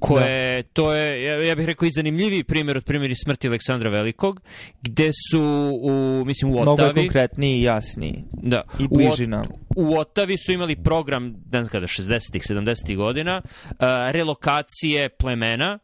koje, 0.00 0.62
da. 0.62 0.68
to 0.72 0.92
je, 0.92 1.22
ja, 1.24 1.44
ja 1.44 1.54
bih 1.54 1.66
rekao 1.66 1.86
i 1.86 1.90
zanimljiviji 1.90 2.44
primjer 2.44 2.76
od 2.76 2.84
primjeri 2.84 3.14
smrti 3.16 3.48
Aleksandra 3.48 3.90
Velikog, 3.90 4.40
gde 4.82 5.10
su 5.30 5.42
u, 5.82 6.24
mislim, 6.24 6.52
u 6.52 6.58
Otavi... 6.58 6.92
Mnogo 6.92 7.18
jasniji 7.18 7.58
i 7.58 7.62
jasniji. 7.62 8.24
Da. 8.32 8.62
I 8.78 8.88
bliži 8.88 9.26
nam. 9.26 9.44
U 9.76 9.98
Otavi 9.98 10.38
su 10.38 10.52
imali 10.52 10.76
program, 10.76 11.24
ne 11.26 11.62
znam 11.62 11.68
kada, 11.68 11.86
60-ih, 11.86 12.42
70-ih 12.42 12.96
godina, 12.96 13.42
uh, 13.44 13.76
relokacije 14.10 15.08
plemena 15.08 15.78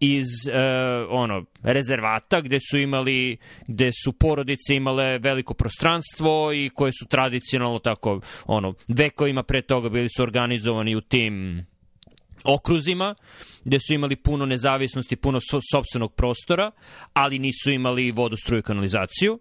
iz, 0.00 0.26
uh, 0.48 0.54
ono, 1.10 1.44
rezervata 1.62 2.40
gde 2.40 2.58
su 2.70 2.78
imali, 2.78 3.36
gde 3.66 3.90
su 4.04 4.12
porodice 4.12 4.74
imale 4.74 5.18
veliko 5.18 5.54
prostranstvo 5.54 6.52
i 6.52 6.70
koje 6.74 6.92
su 6.92 7.06
tradicionalno 7.06 7.78
tako, 7.78 8.20
ono, 8.46 8.74
vekovima 8.88 9.42
pre 9.42 9.62
toga 9.62 9.88
bili 9.88 10.08
su 10.16 10.22
organizovani 10.22 10.96
u 10.96 11.00
tim 11.00 11.66
okruzima, 12.44 13.14
gde 13.64 13.78
su 13.80 13.94
imali 13.94 14.16
puno 14.16 14.46
nezavisnosti, 14.46 15.16
puno 15.16 15.38
so, 15.50 15.60
sobstvenog 15.72 16.14
prostora, 16.14 16.70
ali 17.12 17.38
nisu 17.38 17.70
imali 17.70 18.10
vodu, 18.10 18.36
struju, 18.36 18.62
kanalizaciju. 18.62 19.38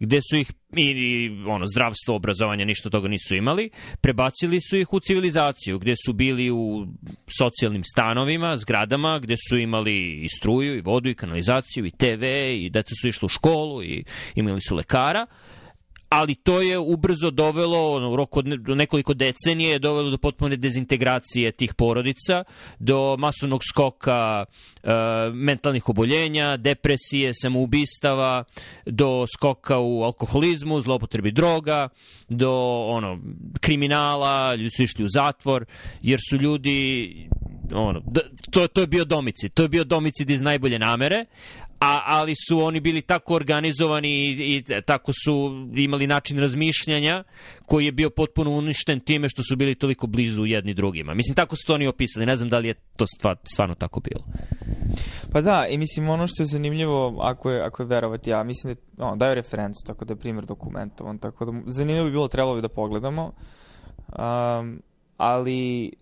gde 0.00 0.20
su 0.30 0.36
ih 0.36 0.52
i, 0.76 0.82
i 0.82 1.44
ono 1.46 1.66
zdravstvo, 1.66 2.16
obrazovanje, 2.16 2.64
ništa 2.64 2.90
toga 2.90 3.08
nisu 3.08 3.36
imali, 3.36 3.70
prebacili 4.00 4.60
su 4.60 4.76
ih 4.76 4.92
u 4.92 5.00
civilizaciju, 5.00 5.78
gde 5.78 5.94
su 6.06 6.12
bili 6.12 6.50
u 6.50 6.86
socijalnim 7.38 7.84
stanovima, 7.84 8.56
zgradama, 8.56 9.18
gde 9.18 9.36
su 9.48 9.58
imali 9.58 10.20
i 10.22 10.28
struju, 10.28 10.76
i 10.76 10.80
vodu, 10.80 11.08
i 11.08 11.14
kanalizaciju, 11.14 11.86
i 11.86 11.90
TV, 11.90 12.24
i 12.64 12.70
deca 12.70 12.94
su 13.00 13.08
išli 13.08 13.26
u 13.26 13.28
školu, 13.28 13.82
i 13.84 14.04
imali 14.34 14.60
su 14.60 14.76
lekara 14.76 15.26
ali 16.12 16.34
to 16.34 16.60
je 16.60 16.78
ubrzo 16.78 17.30
dovelo, 17.30 17.92
ono, 17.92 18.10
u 18.10 18.16
roku 18.16 18.38
od 18.38 18.46
nekoliko 18.68 19.14
decenije 19.14 19.70
je 19.70 19.78
dovelo 19.78 20.10
do 20.10 20.18
potpune 20.18 20.56
dezintegracije 20.56 21.52
tih 21.52 21.74
porodica, 21.74 22.44
do 22.78 23.16
masovnog 23.16 23.60
skoka 23.64 24.44
e, 24.82 24.90
mentalnih 25.32 25.88
oboljenja, 25.88 26.56
depresije, 26.56 27.32
samoubistava, 27.34 28.44
do 28.86 29.26
skoka 29.26 29.78
u 29.78 30.02
alkoholizmu, 30.02 30.80
zlopotrebi 30.80 31.32
droga, 31.32 31.88
do 32.28 32.52
ono 32.88 33.18
kriminala, 33.60 34.54
ljudi 34.54 34.70
su 34.76 34.82
išli 34.82 35.04
u 35.04 35.08
zatvor, 35.08 35.64
jer 36.02 36.20
su 36.30 36.36
ljudi 36.36 37.08
ono, 37.74 38.02
to, 38.50 38.68
to 38.68 38.80
je 38.80 38.86
bio 38.86 39.04
domicid, 39.04 39.52
to 39.52 39.62
je 39.62 39.68
bio 39.68 39.84
domicid 39.84 40.30
iz 40.30 40.40
najbolje 40.40 40.78
namere, 40.78 41.24
a, 41.82 42.02
ali 42.04 42.34
su 42.48 42.60
oni 42.60 42.80
bili 42.80 43.02
tako 43.02 43.34
organizovani 43.34 44.08
i, 44.08 44.56
i 44.56 44.62
tako 44.86 45.12
su 45.24 45.50
imali 45.74 46.06
način 46.06 46.38
razmišljanja 46.38 47.24
koji 47.66 47.84
je 47.84 47.92
bio 47.92 48.10
potpuno 48.10 48.50
uništen 48.50 49.00
time 49.00 49.28
što 49.28 49.42
su 49.42 49.56
bili 49.56 49.74
toliko 49.74 50.06
blizu 50.06 50.46
jedni 50.46 50.74
drugima. 50.74 51.14
Mislim, 51.14 51.34
tako 51.34 51.56
su 51.56 51.66
to 51.66 51.74
oni 51.74 51.86
opisali. 51.86 52.26
Ne 52.26 52.36
znam 52.36 52.48
da 52.48 52.58
li 52.58 52.68
je 52.68 52.74
to 52.74 53.06
stvar, 53.06 53.36
stvarno 53.44 53.74
tako 53.74 54.00
bilo. 54.00 54.24
Pa 55.32 55.40
da, 55.40 55.66
i 55.70 55.78
mislim, 55.78 56.08
ono 56.08 56.26
što 56.26 56.42
je 56.42 56.46
zanimljivo, 56.46 57.18
ako 57.20 57.50
je, 57.50 57.62
ako 57.62 57.82
je 57.82 57.86
verovati, 57.86 58.30
ja 58.30 58.42
mislim 58.42 58.76
da 58.92 59.04
ono, 59.04 59.16
daju 59.16 59.34
referencu, 59.34 59.86
tako 59.86 60.04
da 60.04 60.12
je 60.12 60.18
primjer 60.18 60.44
dokumentovan, 60.44 61.18
tako 61.18 61.44
da 61.44 61.52
zanimljivo 61.66 62.04
bi 62.04 62.10
bilo, 62.10 62.28
trebalo 62.28 62.54
bi 62.54 62.62
da 62.62 62.68
pogledamo. 62.68 63.32
Um, 64.08 64.82
ali 65.16 65.92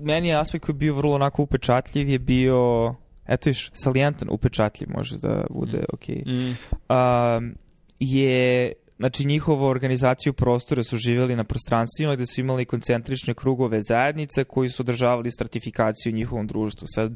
meni 0.00 0.28
je 0.28 0.40
aspekt 0.40 0.64
koji 0.64 0.74
je 0.74 0.78
bio 0.78 0.94
vrlo 0.94 1.14
onako 1.14 1.42
upečatljiv 1.42 2.08
je 2.08 2.18
bio 2.18 2.94
eto 3.28 3.50
viš, 3.50 3.70
salijentan, 3.74 4.28
upečatljiv 4.30 4.88
može 4.96 5.16
da 5.18 5.44
bude 5.50 5.78
mm. 5.78 5.84
ok. 5.92 6.08
Mm. 6.26 6.56
Um, 6.94 7.54
je 8.00 8.72
znači 8.98 9.26
njihovu 9.26 9.64
organizaciju 9.64 10.32
prostora 10.32 10.82
su 10.82 10.96
živjeli 10.96 11.36
na 11.36 11.44
prostranstvima 11.44 12.14
gde 12.14 12.26
su 12.26 12.40
imali 12.40 12.64
koncentrične 12.64 13.34
krugove 13.34 13.80
zajednice 13.80 14.44
koji 14.44 14.68
su 14.68 14.82
održavali 14.82 15.30
stratifikaciju 15.30 16.12
u 16.12 16.16
njihovom 16.16 16.46
društvu. 16.46 16.86
Sad, 16.94 17.12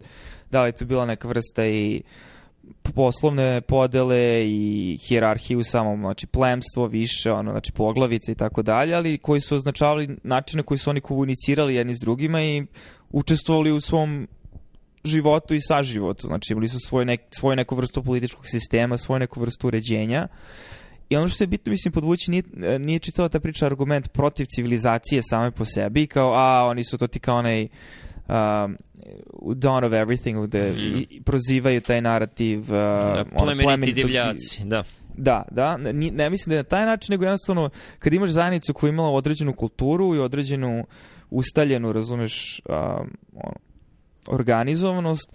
da 0.51 0.63
li 0.63 0.73
to 0.73 0.85
bila 0.85 1.07
neka 1.07 1.29
vrsta 1.29 1.67
i 1.67 2.03
poslovne 2.95 3.61
podele 3.61 4.45
i 4.47 4.99
hijerarhiju 5.09 5.59
u 5.59 5.65
samom, 5.65 6.01
znači 6.01 6.27
plemstvo 6.27 6.87
više, 6.87 7.33
ono, 7.33 7.51
znači 7.51 7.73
poglavice 7.73 8.33
i 8.33 8.35
tako 8.35 8.63
dalje, 8.63 8.95
ali 8.95 9.19
koji 9.19 9.41
su 9.41 9.57
označavali 9.57 10.17
načine 10.23 10.63
koji 10.63 10.79
su 10.79 10.91
oni 10.91 11.01
komunicirali 11.01 11.75
jedni 11.75 11.95
s 11.95 12.01
drugima 12.01 12.43
i 12.43 12.67
učestvovali 13.11 13.73
u 13.73 13.81
svom 13.81 14.29
životu 15.05 15.55
i 15.55 15.61
sa 15.61 15.83
životu. 15.83 16.27
Znači 16.27 16.53
imali 16.53 16.69
su 16.69 16.79
svoje, 16.79 17.05
nek, 17.05 17.21
svoju 17.31 17.57
neku 17.57 17.77
vrstu 17.77 18.03
političkog 18.03 18.47
sistema, 18.47 18.99
svoju 18.99 19.19
neku 19.19 19.41
vrstu 19.41 19.67
uređenja. 19.67 20.29
I 21.09 21.17
ono 21.17 21.29
što 21.29 21.45
je 21.45 21.49
bitno, 21.49 21.71
mislim, 21.71 21.93
podvući, 21.93 22.31
nije, 22.31 22.43
nije 22.79 22.99
čitala 22.99 23.29
ta 23.29 23.41
priča 23.41 23.67
argument 23.67 24.09
protiv 24.09 24.45
civilizacije 24.45 25.23
same 25.23 25.51
po 25.51 25.65
sebi, 25.65 26.07
kao, 26.07 26.33
a, 26.35 26.65
oni 26.67 26.85
su 26.85 26.99
to 26.99 27.07
ti 27.07 27.21
kao 27.21 27.37
onaj 27.37 27.63
um, 27.63 28.77
Dawn 29.43 29.87
of 29.87 29.93
Everything, 29.93 30.47
gde 30.47 30.71
mm 30.71 30.75
-hmm. 30.75 31.07
i, 31.11 31.23
prozivaju 31.23 31.81
taj 31.81 32.01
narativ 32.01 32.59
uh, 32.61 32.69
da, 32.69 33.25
plemeniti 33.39 33.91
ono, 33.91 33.95
divljaci, 33.95 34.65
da. 34.65 34.83
Da, 35.17 35.45
da, 35.51 35.77
ne, 35.77 35.93
ne 35.93 36.31
mislim 36.31 36.51
da 36.51 36.57
je 36.57 36.63
na 36.63 36.69
taj 36.69 36.87
način, 36.87 37.13
nego 37.13 37.25
jednostavno 37.25 37.71
kad 37.99 38.15
imaš 38.15 38.31
zajednicu 38.31 38.75
koja 38.75 38.89
je 38.89 38.93
imala 38.93 39.11
određenu 39.11 39.53
kulturu 39.53 40.15
i 40.15 40.19
određenu 40.19 40.87
ustaljenu, 41.31 41.93
razumeš, 41.93 42.61
um, 42.69 42.77
ono, 43.35 43.55
organizovanost, 44.27 45.35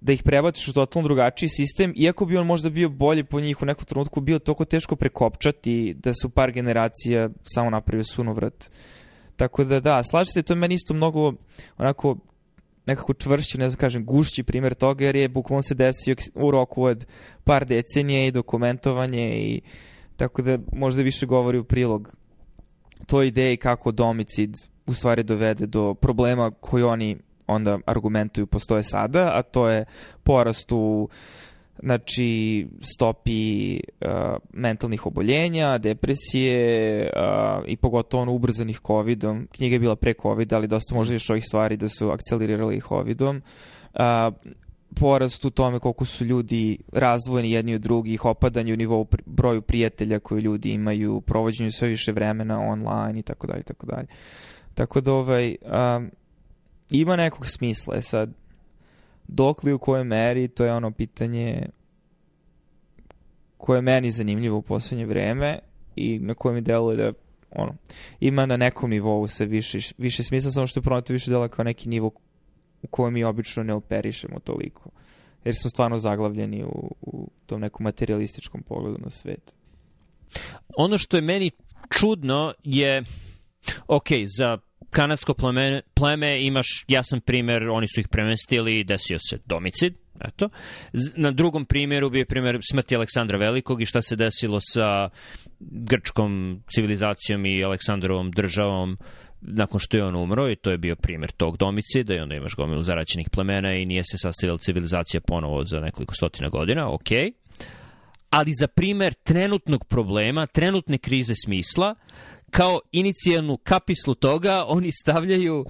da 0.00 0.12
ih 0.12 0.22
prebaciš 0.22 0.68
u 0.68 0.72
totalno 0.72 1.08
drugačiji 1.08 1.48
sistem, 1.48 1.92
iako 1.96 2.26
bi 2.26 2.36
on 2.36 2.46
možda 2.46 2.70
bio 2.70 2.88
bolji 2.88 3.24
po 3.24 3.40
njih 3.40 3.62
u 3.62 3.66
nekom 3.66 3.84
trenutku, 3.84 4.20
bio 4.20 4.38
toliko 4.38 4.64
teško 4.64 4.96
prekopčati 4.96 5.94
da 5.94 6.12
su 6.14 6.30
par 6.30 6.52
generacija 6.52 7.28
samo 7.42 7.70
napravio 7.70 8.04
sunovrat. 8.04 8.70
Tako 9.36 9.64
da 9.64 9.80
da, 9.80 10.02
slažete, 10.02 10.42
to 10.42 10.52
je 10.52 10.56
meni 10.56 10.74
isto 10.74 10.94
mnogo 10.94 11.32
onako 11.78 12.16
nekako 12.86 13.14
čvršći, 13.14 13.58
ne 13.58 13.70
znam 13.70 13.78
kažem, 13.78 14.04
gušći 14.04 14.42
primjer 14.42 14.74
toga, 14.74 15.04
jer 15.04 15.16
je 15.16 15.28
bukvalno 15.28 15.62
se 15.62 15.74
desio 15.74 16.16
u 16.34 16.50
roku 16.50 16.84
od 16.84 17.06
par 17.44 17.66
decenije 17.66 18.26
i 18.26 18.32
dokumentovanje 18.32 19.28
i 19.40 19.60
tako 20.16 20.42
da 20.42 20.58
možda 20.72 21.02
više 21.02 21.26
govori 21.26 21.58
u 21.58 21.64
prilog 21.64 22.12
toj 23.06 23.26
ideji 23.26 23.56
kako 23.56 23.92
domicid 23.92 24.56
u 24.86 24.94
stvari 24.94 25.22
dovede 25.22 25.66
do 25.66 25.94
problema 25.94 26.50
koji 26.50 26.84
oni 26.84 27.16
onda 27.48 27.78
argumentuju 27.86 28.46
postoje 28.46 28.82
sada, 28.82 29.30
a 29.34 29.42
to 29.42 29.68
je 29.68 29.84
porast 30.22 30.72
u 30.72 31.08
znači 31.82 32.66
stopi 32.80 33.74
uh, 33.74 34.08
mentalnih 34.52 35.06
oboljenja, 35.06 35.78
depresije 35.78 37.02
uh, 37.02 37.64
i 37.66 37.76
pogotovo 37.76 38.22
ono 38.22 38.32
ubrzanih 38.32 38.80
covidom. 38.86 39.48
Knjiga 39.52 39.74
je 39.74 39.80
bila 39.80 39.96
pre 39.96 40.14
covida, 40.22 40.56
ali 40.56 40.66
dosta 40.66 40.94
možda 40.94 41.14
još 41.14 41.30
ovih 41.30 41.44
stvari 41.44 41.76
da 41.76 41.88
su 41.88 42.10
akcelerirali 42.10 42.80
covidom. 42.88 43.42
Uh, 43.94 44.00
porast 45.00 45.44
u 45.44 45.50
tome 45.50 45.78
koliko 45.78 46.04
su 46.04 46.24
ljudi 46.24 46.78
razdvojeni 46.92 47.50
jedni 47.50 47.74
od 47.74 47.80
drugih, 47.80 48.24
opadanje 48.24 48.72
u 48.72 48.76
nivou 48.76 49.06
broju 49.26 49.62
prijatelja 49.62 50.18
koje 50.18 50.40
ljudi 50.40 50.70
imaju, 50.70 51.20
provođenju 51.20 51.72
sve 51.72 51.88
više 51.88 52.12
vremena 52.12 52.60
online 52.60 53.20
i 53.20 53.22
tako 53.22 53.46
dalje, 53.46 53.62
tako 53.62 53.86
dalje. 53.86 54.06
Tako 54.74 55.00
da 55.00 55.12
ovaj, 55.12 55.56
um, 55.96 56.10
ima 56.90 57.16
nekog 57.16 57.46
smisla. 57.46 57.94
Je 57.94 58.02
sad, 58.02 58.30
dok 59.28 59.62
li 59.62 59.72
u 59.72 59.78
kojoj 59.78 60.04
meri, 60.04 60.48
to 60.48 60.64
je 60.64 60.72
ono 60.72 60.90
pitanje 60.90 61.68
koje 63.56 63.78
je 63.78 63.82
meni 63.82 64.10
zanimljivo 64.10 64.58
u 64.58 64.62
poslednje 64.62 65.06
vreme 65.06 65.58
i 65.96 66.18
na 66.18 66.34
kojem 66.34 66.54
mi 66.54 66.60
deluje 66.60 66.96
da 66.96 67.12
ono, 67.50 67.74
ima 68.20 68.46
na 68.46 68.56
nekom 68.56 68.90
nivou 68.90 69.26
se 69.26 69.44
više, 69.44 69.78
više 69.98 70.22
smisla, 70.22 70.50
samo 70.50 70.66
što 70.66 70.80
je 70.80 71.02
više 71.08 71.30
dela 71.30 71.48
kao 71.48 71.64
neki 71.64 71.88
nivo 71.88 72.10
u 72.82 72.86
kojem 72.86 73.14
mi 73.14 73.24
obično 73.24 73.62
ne 73.62 73.74
operišemo 73.74 74.38
toliko. 74.38 74.90
Jer 75.44 75.54
smo 75.54 75.70
stvarno 75.70 75.98
zaglavljeni 75.98 76.64
u, 76.64 76.94
u 77.00 77.30
tom 77.46 77.60
nekom 77.60 77.84
materialističkom 77.84 78.62
pogledu 78.62 78.98
na 78.98 79.10
svet. 79.10 79.56
Ono 80.76 80.98
što 80.98 81.16
je 81.16 81.22
meni 81.22 81.50
čudno 81.90 82.54
je, 82.64 83.04
ok, 83.86 84.08
za 84.38 84.58
kanadsko 84.90 85.34
pleme, 85.34 85.80
pleme 85.94 86.44
imaš 86.44 86.84
jasan 86.88 87.20
primer, 87.20 87.68
oni 87.68 87.86
su 87.94 88.00
ih 88.00 88.08
premestili, 88.08 88.84
desio 88.84 89.18
se 89.18 89.38
domicid, 89.44 89.94
eto. 90.20 90.48
Na 91.16 91.30
drugom 91.30 91.64
primjeru 91.64 92.10
bio 92.10 92.18
je 92.18 92.26
primjer 92.26 92.58
smrti 92.70 92.96
Aleksandra 92.96 93.38
Velikog 93.38 93.82
i 93.82 93.86
šta 93.86 94.02
se 94.02 94.16
desilo 94.16 94.58
sa 94.60 95.08
grčkom 95.60 96.62
civilizacijom 96.74 97.46
i 97.46 97.64
Aleksandrovom 97.64 98.30
državom 98.30 98.98
nakon 99.40 99.80
što 99.80 99.96
je 99.96 100.04
on 100.04 100.16
umro 100.16 100.50
i 100.50 100.56
to 100.56 100.70
je 100.70 100.78
bio 100.78 100.96
primjer 100.96 101.30
tog 101.30 101.56
domicida 101.56 102.14
i 102.14 102.18
onda 102.18 102.34
imaš 102.34 102.54
gomilu 102.56 102.82
zaraćenih 102.82 103.30
plemena 103.30 103.74
i 103.74 103.86
nije 103.86 104.02
se 104.04 104.18
sastavila 104.18 104.58
civilizacija 104.58 105.20
ponovo 105.20 105.64
za 105.64 105.80
nekoliko 105.80 106.14
stotina 106.14 106.48
godina, 106.48 106.92
ok. 106.92 107.08
Ali 108.30 108.52
za 108.60 108.66
primer 108.66 109.14
trenutnog 109.14 109.84
problema, 109.84 110.46
trenutne 110.46 110.98
krize 110.98 111.34
smisla, 111.44 111.94
kao 112.50 112.80
inicijalnu 112.92 113.56
kapislu 113.56 114.14
toga 114.14 114.64
oni 114.68 114.92
stavljaju 114.92 115.64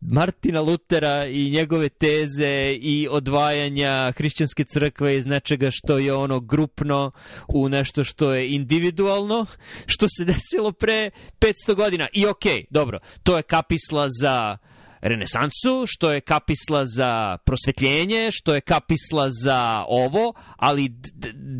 Martina 0.00 0.60
Lutera 0.60 1.26
i 1.26 1.50
njegove 1.50 1.88
teze 1.88 2.76
i 2.80 3.08
odvajanja 3.10 4.12
hrišćanske 4.16 4.64
crkve 4.64 5.16
iz 5.16 5.26
nečega 5.26 5.70
što 5.70 5.98
je 5.98 6.14
ono 6.14 6.40
grupno 6.40 7.10
u 7.48 7.68
nešto 7.68 8.04
što 8.04 8.32
je 8.32 8.54
individualno, 8.54 9.46
što 9.86 10.06
se 10.08 10.24
desilo 10.24 10.72
pre 10.72 11.10
500 11.40 11.74
godina. 11.74 12.06
I 12.12 12.26
okej, 12.26 12.52
okay, 12.52 12.64
dobro, 12.70 12.98
to 13.22 13.36
je 13.36 13.42
kapisla 13.42 14.06
za 14.20 14.56
renesansu, 15.00 15.84
što 15.86 16.12
je 16.12 16.20
kapisla 16.20 16.84
za 16.84 17.38
prosvetljenje, 17.44 18.28
što 18.32 18.54
je 18.54 18.60
kapisla 18.60 19.30
za 19.30 19.84
ovo, 19.88 20.32
ali 20.56 20.92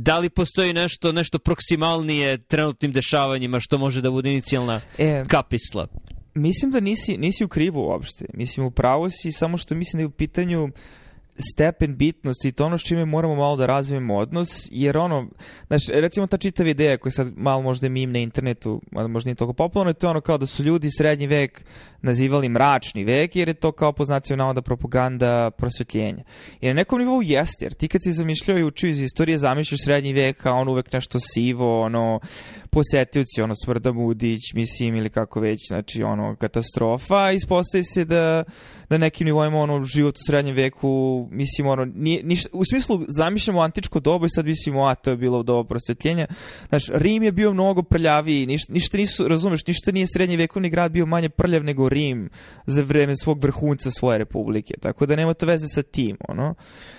da 0.05 0.19
li 0.19 0.31
postoji 0.31 0.73
nešto 0.73 1.13
nešto 1.13 1.39
proksimalnije 1.39 2.39
trenutnim 2.39 2.93
dešavanjima 2.93 3.61
što 3.61 3.79
može 3.79 4.01
da 4.01 4.11
bude 4.11 4.33
inicijalna 4.33 4.81
e, 4.99 5.25
kapisla? 5.29 5.87
Mislim 6.35 6.71
da 6.71 6.81
nisi, 6.81 7.17
nisi 7.17 7.45
u 7.45 7.49
krivu 7.49 7.81
uopšte. 7.81 8.25
Mislim, 8.35 8.67
u 8.67 8.71
pravu 8.71 9.11
si, 9.11 9.33
samo 9.33 9.57
što 9.57 9.75
mislim 9.75 9.99
da 9.99 10.03
je 10.03 10.07
u 10.07 10.11
pitanju 10.11 10.69
stepen 11.39 11.97
bitnosti 11.97 12.49
i 12.49 12.53
to 12.53 12.65
ono 12.65 12.79
s 12.79 12.83
čime 12.83 13.05
moramo 13.05 13.35
malo 13.35 13.57
da 13.57 13.67
razvijemo 13.67 14.17
odnos, 14.17 14.69
jer 14.71 14.99
ono, 14.99 15.29
znaš, 15.67 15.83
recimo 15.89 16.27
ta 16.27 16.37
čitava 16.37 16.69
ideja 16.69 16.99
koja 16.99 17.11
sad 17.11 17.33
malo 17.37 17.63
možda 17.63 17.89
mim 17.89 18.13
na 18.13 18.19
internetu, 18.19 18.83
možda 18.91 19.29
nije 19.29 19.35
toliko 19.35 19.53
popularno, 19.53 19.93
to 19.93 20.07
je 20.07 20.11
ono 20.11 20.21
kao 20.21 20.39
da 20.39 20.47
su 20.47 20.63
ljudi 20.63 20.91
srednji 20.91 21.27
vek 21.27 21.65
nazivali 22.03 22.49
mračni 22.49 23.05
vek, 23.05 23.37
jer 23.37 23.49
je 23.49 23.55
to 23.55 23.73
kao 23.73 23.93
poznacio 23.93 24.37
navoda 24.37 24.63
propaganda 24.63 25.51
prosvetljenja. 25.51 26.23
I 26.61 26.67
na 26.67 26.73
nekom 26.73 26.99
nivou 26.99 27.23
jeste, 27.23 27.65
jer 27.65 27.75
ti 27.75 27.89
kad 27.89 28.03
si 28.03 28.13
zamišljao 28.13 28.59
i 28.59 28.65
učio 28.65 28.91
iz 28.91 29.01
istorije, 29.01 29.39
zamišljaš 29.39 29.81
srednji 29.85 30.13
vek 30.13 30.43
kao 30.43 30.57
on 30.57 30.69
uvek 30.69 30.93
nešto 30.93 31.19
sivo, 31.21 31.83
ono, 31.83 32.21
posetioci, 32.71 33.43
ono, 33.43 33.55
Smrda 33.65 33.93
Mudić, 33.93 34.41
mislim, 34.55 34.97
ili 34.97 35.11
kako 35.11 35.41
već, 35.41 35.59
znači, 35.69 36.03
ono, 36.03 36.37
katastrofa, 36.37 37.33
ispostaje 37.33 37.85
se 37.85 38.05
da 38.05 38.45
na 38.89 38.99
nekim 38.99 39.25
nivoima, 39.25 39.59
ono, 39.59 39.85
život 39.85 40.15
u 40.15 40.25
srednjem 40.27 40.57
veku, 40.57 41.29
mislim, 41.31 41.67
ono, 41.67 41.85
nije, 41.85 42.23
niš, 42.23 42.43
u 42.53 42.65
smislu, 42.65 43.01
zamišljamo 43.09 43.61
antičko 43.61 44.01
dobo 44.01 44.27
i 44.27 44.31
sad 44.31 44.47
mislimo, 44.47 44.85
a, 44.85 44.95
to 44.95 45.11
je 45.11 45.17
bilo 45.17 45.43
dobo 45.43 45.69
prosvetljenja. 45.69 46.27
Znaš, 46.69 46.85
Rim 46.89 47.23
je 47.23 47.33
bio 47.33 47.53
mnogo 47.53 47.83
prljaviji, 47.83 48.47
ništa, 48.47 48.73
ništa 48.73 48.97
nisu, 48.97 49.29
razumeš, 49.29 49.67
ništa 49.67 49.93
nije 49.93 50.07
srednji 50.07 50.37
vekovni 50.37 50.71
grad 50.71 50.93
bio 50.93 51.07
manje 51.07 51.29
prljav 51.29 51.65
nego 51.65 51.89
Rim 51.89 52.31
za 52.67 52.83
vreme 52.83 53.17
svog 53.17 53.43
vrhunca 53.43 53.91
svoje 53.91 54.19
republike, 54.19 54.75
tako 54.81 55.07
da 55.07 55.17
nema 55.17 55.35
to 55.35 55.47
veze 55.47 55.69
sa 55.69 55.83
tim, 55.83 56.17
ono. 56.29 56.55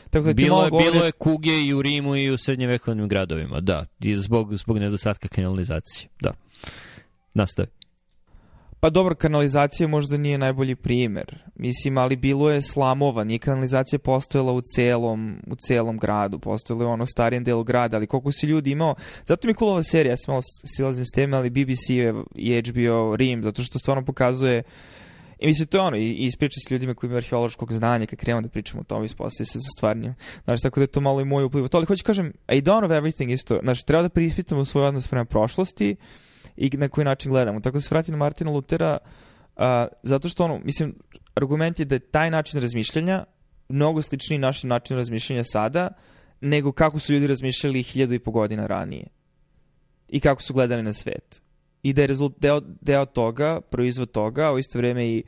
Tako 0.10 0.26
da 0.28 0.34
bilo, 0.34 0.64
je, 0.64 0.70
govore... 0.70 0.92
bilo 0.92 1.06
je 1.06 1.12
kuge 1.12 1.62
i 1.66 1.74
u 1.74 1.82
Rimu 1.82 2.16
i 2.16 2.30
u 2.30 2.38
srednjevekovnim 2.38 3.08
gradovima, 3.08 3.60
da, 3.60 3.86
i 4.00 4.16
zbog, 4.16 4.56
zbog 4.56 4.80
nedostatka 4.80 5.28
kanalizacije, 5.58 6.10
da. 6.22 6.34
Nastavi. 7.34 7.68
Pa 8.80 8.90
dobro, 8.90 9.16
kanalizacija 9.16 9.88
možda 9.88 10.18
nije 10.18 10.38
najbolji 10.38 10.76
primer. 10.76 11.44
Mislim, 11.56 11.98
ali 11.98 12.16
bilo 12.16 12.52
je 12.52 12.62
slamova, 12.62 13.24
nije 13.24 13.40
kanalizacija 13.40 14.00
postojala 14.00 14.54
u 14.54 14.62
celom, 14.62 15.38
u 15.48 15.56
celom 15.56 15.98
gradu, 15.98 16.40
postojala 16.40 16.84
je 16.84 16.90
ono 16.90 17.06
starijem 17.06 17.44
delu 17.44 17.64
grada, 17.64 17.98
ali 17.98 18.08
koliko 18.08 18.32
si 18.32 18.46
ljudi 18.46 18.72
imao, 18.72 18.96
zato 19.26 19.48
mi 19.48 19.52
je 19.52 19.56
cool 19.56 19.72
ova 19.72 19.84
serija, 19.84 20.12
ja 20.12 20.18
sam 20.18 20.32
malo 20.32 20.42
silazim 20.76 21.06
s 21.06 21.12
teme, 21.12 21.38
ali 21.38 21.50
BBC 21.50 21.90
je 22.36 22.62
HBO 22.62 23.16
Rim, 23.16 23.44
zato 23.44 23.64
što 23.64 23.80
stvarno 23.80 24.06
pokazuje 24.06 24.64
I 25.40 25.48
mislim, 25.48 25.68
to 25.68 25.78
je 25.78 25.82
ono, 25.82 25.98
i 25.98 26.12
ispriča 26.12 26.60
s 26.68 26.72
ljudima 26.72 26.94
koji 26.94 27.08
imaju 27.08 27.18
arheološkog 27.18 27.74
znanja, 27.74 28.06
kad 28.06 28.20
krenemo 28.20 28.42
da 28.42 28.50
pričamo 28.50 28.82
o 28.82 28.84
tome, 28.84 29.06
ispostaje 29.06 29.46
se 29.46 29.60
za 29.60 29.70
stvarnije. 29.78 30.16
Znaš, 30.44 30.62
tako 30.62 30.80
da 30.80 30.84
je 30.84 30.88
to 30.88 31.02
malo 31.02 31.22
i 31.22 31.26
moj 31.26 31.44
upliv. 31.44 31.68
To, 31.68 31.78
ali 31.78 31.86
hoću 31.86 32.04
kažem, 32.04 32.34
I 32.48 32.62
don't 32.62 32.86
of 32.86 32.92
everything 32.92 33.34
isto. 33.34 33.60
Znači, 33.64 33.86
treba 33.86 34.04
da 34.04 34.10
preispitamo 34.10 34.66
svoj 34.66 34.86
odnos 34.86 35.08
prema 35.08 35.26
prošlosti 35.26 35.96
i 36.58 36.70
na 36.78 36.88
koji 36.88 37.06
način 37.06 37.32
gledamo. 37.32 37.60
Tako 37.60 37.78
da 37.78 37.82
se 37.82 37.90
vrati 37.92 38.12
na 38.12 38.18
Martina 38.18 38.52
Lutera, 38.52 38.98
uh, 39.56 39.64
zato 40.04 40.30
što, 40.30 40.44
ono, 40.44 40.60
mislim, 40.64 40.96
argument 41.36 41.80
je 41.80 41.86
da 41.86 41.96
je 41.96 42.00
taj 42.00 42.32
način 42.32 42.62
razmišljanja 42.62 43.26
mnogo 43.70 44.02
sličniji 44.02 44.40
našem 44.40 44.70
načinu 44.70 44.98
razmišljanja 44.98 45.44
sada, 45.44 45.90
nego 46.42 46.72
kako 46.72 47.00
su 47.00 47.14
ljudi 47.14 47.28
razmišljali 47.28 47.84
hiljadu 47.84 48.14
i 48.14 48.20
po 48.20 48.32
godina 48.32 48.66
ranije. 48.66 49.08
I 50.10 50.20
kako 50.20 50.42
su 50.42 50.54
gledali 50.54 50.84
na 50.84 50.94
svet 50.94 51.47
i 51.84 51.94
da 51.94 52.02
je 52.02 52.08
rezult, 52.08 52.34
deo, 52.40 52.62
deo 52.82 53.06
toga, 53.06 53.62
proizvod 53.62 54.12
toga, 54.12 54.48
a 54.48 54.54
u 54.54 54.60
isto 54.60 54.78
vreme 54.78 55.08
i 55.08 55.24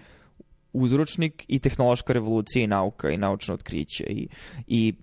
uzročnik 0.73 1.45
i 1.47 1.59
tehnološka 1.59 2.13
revolucija 2.13 2.63
i 2.63 2.67
nauka 2.67 3.09
i 3.09 3.17
naučno 3.17 3.53
otkriće 3.53 4.03
i, 4.03 4.27
i 4.67 4.93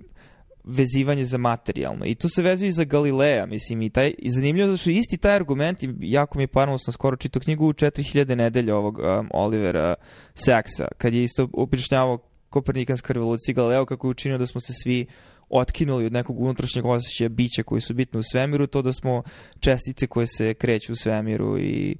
vezivanje 0.64 1.24
za 1.24 1.38
materijalno. 1.38 2.06
I 2.06 2.14
to 2.14 2.28
se 2.28 2.42
vezuje 2.42 2.68
i 2.68 2.72
za 2.72 2.84
Galileja, 2.84 3.46
mislim, 3.46 3.82
i, 3.82 3.90
taj, 3.90 4.14
i 4.18 4.30
zanimljivo 4.30 4.68
zato 4.68 4.76
što 4.76 4.90
isti 4.90 5.16
taj 5.16 5.36
argument, 5.36 5.82
i 5.82 5.94
jako 6.00 6.38
mi 6.38 6.42
je 6.42 6.48
parno 6.48 6.78
sam 6.78 6.92
skoro 6.92 7.16
čitao 7.16 7.40
knjigu 7.40 7.68
u 7.68 7.72
4000 7.72 8.34
nedelja 8.34 8.76
ovog 8.76 8.98
um, 8.98 9.30
Olivera 9.34 9.94
Saxa, 10.34 10.86
kad 10.98 11.14
je 11.14 11.22
isto 11.22 11.48
uprišnjavao 11.52 12.18
Kopernikanska 12.50 13.12
revolucija 13.12 13.54
Galileo 13.54 13.86
kako 13.86 14.06
je 14.06 14.10
učinio 14.10 14.38
da 14.38 14.46
smo 14.46 14.60
se 14.60 14.72
svi 14.72 15.06
otkinuli 15.48 16.06
od 16.06 16.12
nekog 16.12 16.40
unutrašnjeg 16.40 16.86
osjećaja 16.86 17.28
bića 17.28 17.62
koji 17.62 17.80
su 17.80 17.94
bitni 17.94 18.20
u 18.20 18.22
svemiru, 18.22 18.66
to 18.66 18.82
da 18.82 18.92
smo 18.92 19.22
čestice 19.60 20.06
koje 20.06 20.26
se 20.26 20.54
kreću 20.54 20.92
u 20.92 20.96
svemiru 20.96 21.58
i 21.58 21.96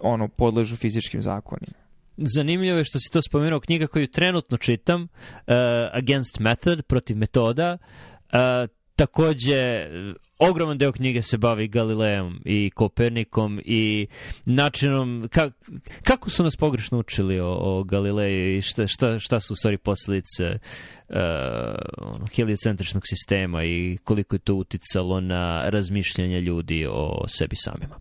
ono, 0.00 0.28
podležu 0.28 0.76
fizičkim 0.76 1.22
zakonima. 1.22 1.82
Zanimljivo 2.16 2.78
je 2.78 2.84
što 2.84 2.98
si 2.98 3.10
to 3.12 3.22
spomenuo, 3.22 3.60
knjiga 3.60 3.86
koju 3.86 4.06
trenutno 4.06 4.56
čitam, 4.56 5.02
uh, 5.02 5.08
Against 5.92 6.38
Method, 6.40 6.82
protiv 6.82 7.16
metoda, 7.16 7.78
uh, 7.78 8.38
takođe 8.96 9.86
ogroman 10.50 10.78
deo 10.78 10.92
knjige 10.92 11.22
se 11.22 11.38
bavi 11.38 11.68
Galileom 11.68 12.40
i 12.44 12.70
Kopernikom 12.70 13.60
i 13.64 14.06
načinom 14.44 15.28
ka, 15.32 15.50
kako 16.02 16.30
su 16.30 16.42
nas 16.42 16.56
pogrešno 16.56 16.98
učili 16.98 17.40
o, 17.40 17.50
o 17.60 17.84
Galileju 17.84 18.56
i 18.56 18.60
šta, 18.60 18.86
šta, 18.86 19.18
šta 19.18 19.40
su 19.40 19.52
u 19.52 19.56
stvari 19.56 19.78
posledice 19.78 20.58
uh, 21.08 21.16
heliocentričnog 22.36 23.02
sistema 23.06 23.64
i 23.64 23.98
koliko 24.04 24.36
je 24.36 24.40
to 24.40 24.54
uticalo 24.54 25.20
na 25.20 25.68
razmišljanje 25.68 26.40
ljudi 26.40 26.86
o 26.90 27.24
sebi 27.28 27.56
samima. 27.56 28.00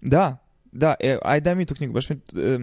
Da, 0.00 0.36
da, 0.72 0.94
e, 1.00 1.18
aj 1.22 1.40
daj 1.40 1.54
mi 1.54 1.66
tu 1.66 1.74
knjigu, 1.74 1.92
baš 1.92 2.08
mi... 2.08 2.16
E, 2.16 2.58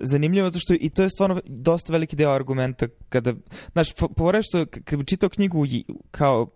zanimljivo 0.00 0.48
zato 0.48 0.58
što 0.58 0.74
i 0.80 0.90
to 0.90 1.02
je 1.02 1.10
stvarno 1.10 1.40
dosta 1.46 1.92
veliki 1.92 2.16
deo 2.16 2.30
argumenta 2.30 2.86
kada, 3.08 3.34
znaš, 3.72 3.88
povore 4.16 4.42
što 4.42 4.66
kad 4.66 5.06
čitao 5.06 5.28
knjigu 5.28 5.64
kao 6.10 6.50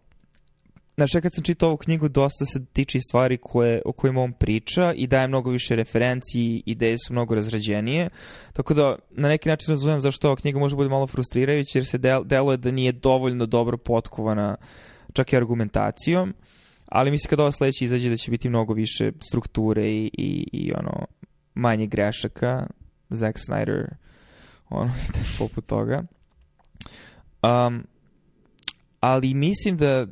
Znaš, 0.96 1.14
ja 1.14 1.20
kad 1.20 1.34
sam 1.34 1.44
čitao 1.44 1.68
ovu 1.68 1.76
knjigu, 1.76 2.08
dosta 2.08 2.44
se 2.44 2.64
tiče 2.64 3.00
stvari 3.00 3.38
koje, 3.38 3.82
o 3.84 3.92
kojima 3.92 4.22
on 4.22 4.32
priča 4.32 4.92
i 4.96 5.06
daje 5.06 5.28
mnogo 5.28 5.50
više 5.50 5.76
referenciji, 5.76 6.62
ideje 6.66 6.96
su 7.06 7.12
mnogo 7.12 7.34
razrađenije. 7.34 8.08
Tako 8.52 8.74
da, 8.74 8.96
na 9.10 9.28
neki 9.28 9.48
način 9.48 9.70
razumem 9.70 10.00
zašto 10.00 10.28
ova 10.28 10.36
knjiga 10.36 10.58
može 10.58 10.76
biti 10.76 10.88
malo 10.88 11.06
frustrirajuća, 11.06 11.78
jer 11.78 11.86
se 11.86 11.98
del, 11.98 12.24
deluje 12.24 12.56
da 12.56 12.70
nije 12.70 12.92
dovoljno 12.92 13.46
dobro 13.46 13.76
potkovana 13.76 14.56
čak 15.12 15.32
i 15.32 15.36
argumentacijom. 15.36 16.34
Ali 16.86 17.10
mislim 17.10 17.30
kad 17.30 17.40
ova 17.40 17.52
sledeća 17.52 17.84
izađe 17.84 18.10
da 18.10 18.16
će 18.16 18.30
biti 18.30 18.48
mnogo 18.48 18.74
više 18.74 19.12
strukture 19.28 19.90
i, 19.90 20.10
i, 20.12 20.48
i 20.52 20.72
ono, 20.72 21.06
manje 21.54 21.86
grešaka. 21.86 22.66
Zack 23.08 23.38
Snyder, 23.38 23.84
ono, 24.68 24.92
poput 25.38 25.66
toga. 25.66 26.02
Um, 27.42 27.86
ali 29.00 29.34
mislim 29.34 29.76
da 29.76 30.06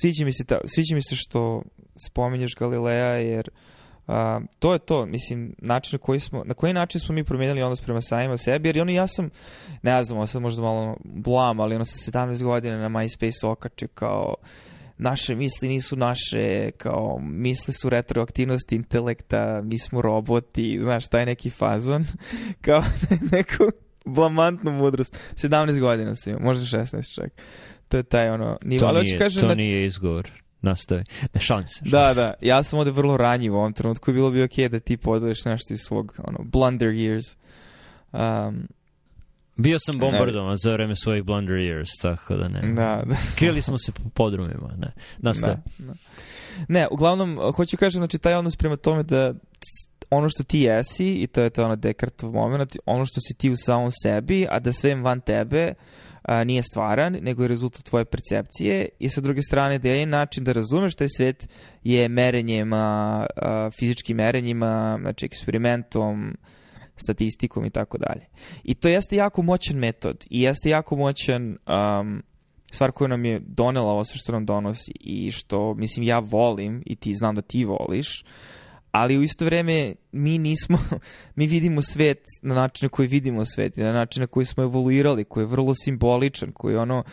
sviđa 0.00 0.24
mi 0.24 0.32
se, 0.32 0.44
ta, 0.44 0.58
sviđa 0.64 0.94
mi 0.94 1.02
se 1.02 1.16
što 1.16 1.62
spominješ 2.06 2.54
Galileja, 2.54 3.14
jer 3.14 3.48
uh, 4.06 4.14
to 4.58 4.72
je 4.72 4.78
to, 4.78 5.06
mislim, 5.06 5.54
način 5.58 5.96
na 5.96 5.98
koji 5.98 6.20
smo, 6.20 6.42
na 6.44 6.54
koji 6.54 6.72
način 6.72 7.00
smo 7.00 7.14
mi 7.14 7.24
promijenili 7.24 7.62
odnos 7.62 7.80
prema 7.80 8.00
samima 8.00 8.36
sebi, 8.36 8.68
jer 8.68 8.80
ono 8.80 8.92
ja 8.92 9.06
sam, 9.06 9.30
ne 9.82 10.04
znam, 10.04 10.26
sad 10.26 10.42
možda 10.42 10.62
malo 10.62 10.96
blam, 11.04 11.60
ali 11.60 11.74
ono 11.74 11.84
sa 11.84 12.10
17 12.12 12.44
godina 12.44 12.78
na 12.78 12.88
MySpace 12.88 13.46
okačio 13.46 13.88
kao 13.94 14.34
naše 14.98 15.34
misli 15.34 15.68
nisu 15.68 15.96
naše, 15.96 16.70
kao 16.70 17.18
misli 17.22 17.74
su 17.74 17.90
retroaktivnost 17.90 18.72
intelekta, 18.72 19.60
mi 19.64 19.78
smo 19.78 20.02
roboti, 20.02 20.78
znaš, 20.82 21.08
taj 21.08 21.26
neki 21.26 21.50
fazon, 21.50 22.04
kao 22.64 22.82
neku 23.32 23.64
blamantnu 24.04 24.72
mudrost. 24.72 25.16
17 25.34 25.80
godina 25.80 26.14
sam 26.14 26.32
imao, 26.32 26.44
možda 26.44 26.78
16 26.78 27.14
čak 27.14 27.32
to 27.90 27.96
je 27.96 28.02
taj 28.02 28.30
ono 28.30 28.56
nivo. 28.64 28.80
To, 28.80 28.86
Ali 28.86 29.02
nije, 29.02 29.18
kažem 29.18 29.40
to 29.42 29.48
da... 29.48 29.54
nije 29.54 29.84
izgovor. 29.84 30.30
Nastavi. 30.62 31.04
Ne, 31.34 31.40
šalim 31.40 31.68
se. 31.68 31.80
Šalim 31.84 31.90
da, 31.90 32.14
se. 32.14 32.20
da. 32.20 32.34
Ja 32.40 32.62
sam 32.62 32.78
ovde 32.78 32.90
vrlo 32.90 33.16
ranjiv 33.16 33.54
u 33.54 33.56
ovom 33.56 33.72
trenutku 33.72 34.10
i 34.10 34.14
bilo 34.14 34.30
bi 34.30 34.42
okej 34.42 34.64
okay 34.64 34.68
da 34.68 34.78
ti 34.78 34.96
podeliš 34.96 35.44
nešto 35.44 35.74
iz 35.74 35.80
svog 35.80 36.14
ono, 36.18 36.38
blunder 36.44 36.88
years. 36.88 37.36
Um, 38.12 38.68
Bio 39.56 39.78
sam 39.78 39.98
bombardovan 39.98 40.56
za 40.56 40.72
vreme 40.72 40.96
svojih 40.96 41.24
blunder 41.24 41.56
years, 41.56 42.02
tako 42.02 42.36
da 42.36 42.48
ne. 42.48 42.60
Da, 42.60 43.02
da. 43.06 43.16
Krili 43.38 43.62
smo 43.62 43.78
se 43.78 43.92
po 43.92 44.02
podrumima, 44.14 44.70
ne. 44.78 44.92
Nastavi. 45.18 45.56
Da, 45.78 45.86
da. 45.86 45.94
Ne, 46.68 46.88
uglavnom, 46.90 47.52
hoću 47.56 47.76
kažem, 47.76 48.00
znači, 48.00 48.18
taj 48.18 48.34
odnos 48.34 48.56
prema 48.56 48.76
tome 48.76 49.02
da 49.02 49.34
ono 50.10 50.28
što 50.28 50.44
ti 50.44 50.60
jesi, 50.60 51.14
i 51.14 51.26
to 51.26 51.42
je 51.42 51.50
to 51.50 51.64
ono 51.64 51.76
Descartov 51.76 52.32
moment, 52.32 52.76
ono 52.86 53.04
što 53.04 53.20
si 53.20 53.34
ti 53.34 53.50
u 53.50 53.56
samom 53.56 53.90
sebi, 54.02 54.46
a 54.50 54.58
da 54.58 54.72
sve 54.72 54.94
van 54.94 55.20
tebe, 55.20 55.68
uh, 55.68 56.09
a, 56.30 56.44
nije 56.44 56.62
stvaran, 56.62 57.12
nego 57.12 57.42
je 57.42 57.48
rezultat 57.48 57.82
tvoje 57.82 58.04
percepcije 58.04 58.88
i 58.98 59.08
sa 59.08 59.20
druge 59.20 59.42
strane 59.42 59.78
da 59.78 59.88
je 59.88 60.06
način 60.06 60.44
da 60.44 60.52
razumeš 60.52 60.94
taj 60.94 61.08
svet 61.16 61.48
je 61.84 62.08
merenjima, 62.08 63.26
a, 63.36 63.70
fizičkim 63.78 64.16
merenjima, 64.16 64.98
znači 65.00 65.26
eksperimentom, 65.26 66.36
statistikom 66.96 67.64
i 67.64 67.70
tako 67.70 67.98
dalje. 67.98 68.26
I 68.64 68.74
to 68.74 68.88
jeste 68.88 69.16
jako 69.16 69.42
moćan 69.42 69.76
metod 69.76 70.26
i 70.30 70.42
jeste 70.42 70.70
jako 70.70 70.96
moćan 70.96 71.48
um, 71.50 72.22
stvar 72.72 72.92
koja 72.92 73.08
nam 73.08 73.24
je 73.24 73.40
donela 73.46 73.90
ovo 73.92 74.04
sve 74.04 74.18
što 74.18 74.32
nam 74.32 74.46
donosi 74.46 74.92
i 75.00 75.30
što, 75.30 75.74
mislim, 75.74 76.06
ja 76.06 76.18
volim 76.18 76.82
i 76.86 76.96
ti 76.96 77.14
znam 77.14 77.34
da 77.34 77.42
ti 77.42 77.64
voliš, 77.64 78.24
ali 78.92 79.18
u 79.18 79.22
isto 79.22 79.44
vreme 79.44 79.94
mi 80.12 80.38
nismo, 80.38 80.78
mi 81.36 81.46
vidimo 81.46 81.82
svet 81.82 82.22
na 82.42 82.54
način 82.54 82.86
na 82.86 82.88
koji 82.88 83.08
vidimo 83.08 83.44
svet 83.44 83.76
na 83.76 83.92
način 83.92 84.20
na 84.20 84.26
koji 84.26 84.46
smo 84.46 84.62
evoluirali, 84.62 85.24
koji 85.24 85.42
je 85.42 85.48
vrlo 85.48 85.74
simboličan, 85.74 86.52
koji 86.52 86.72
je 86.72 86.78
ono, 86.78 87.04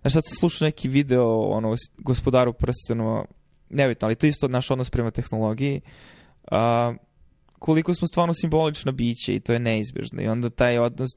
znaš 0.00 0.12
sad 0.12 0.22
sam 0.26 0.36
slušao 0.36 0.66
neki 0.66 0.88
video 0.88 1.40
ono, 1.40 1.74
gospodaru 1.98 2.52
prstenova, 2.52 3.24
nebitno, 3.70 4.06
ali 4.06 4.14
to 4.14 4.26
je 4.26 4.30
isto 4.30 4.48
naš 4.48 4.70
odnos 4.70 4.90
prema 4.90 5.10
tehnologiji, 5.10 5.80
a, 6.50 6.94
koliko 7.58 7.94
smo 7.94 8.08
stvarno 8.08 8.34
simbolična 8.34 8.92
biće 8.92 9.34
i 9.34 9.40
to 9.40 9.52
je 9.52 9.58
neizbježno 9.58 10.22
i 10.22 10.28
onda 10.28 10.50
taj 10.50 10.78
odnos 10.78 11.10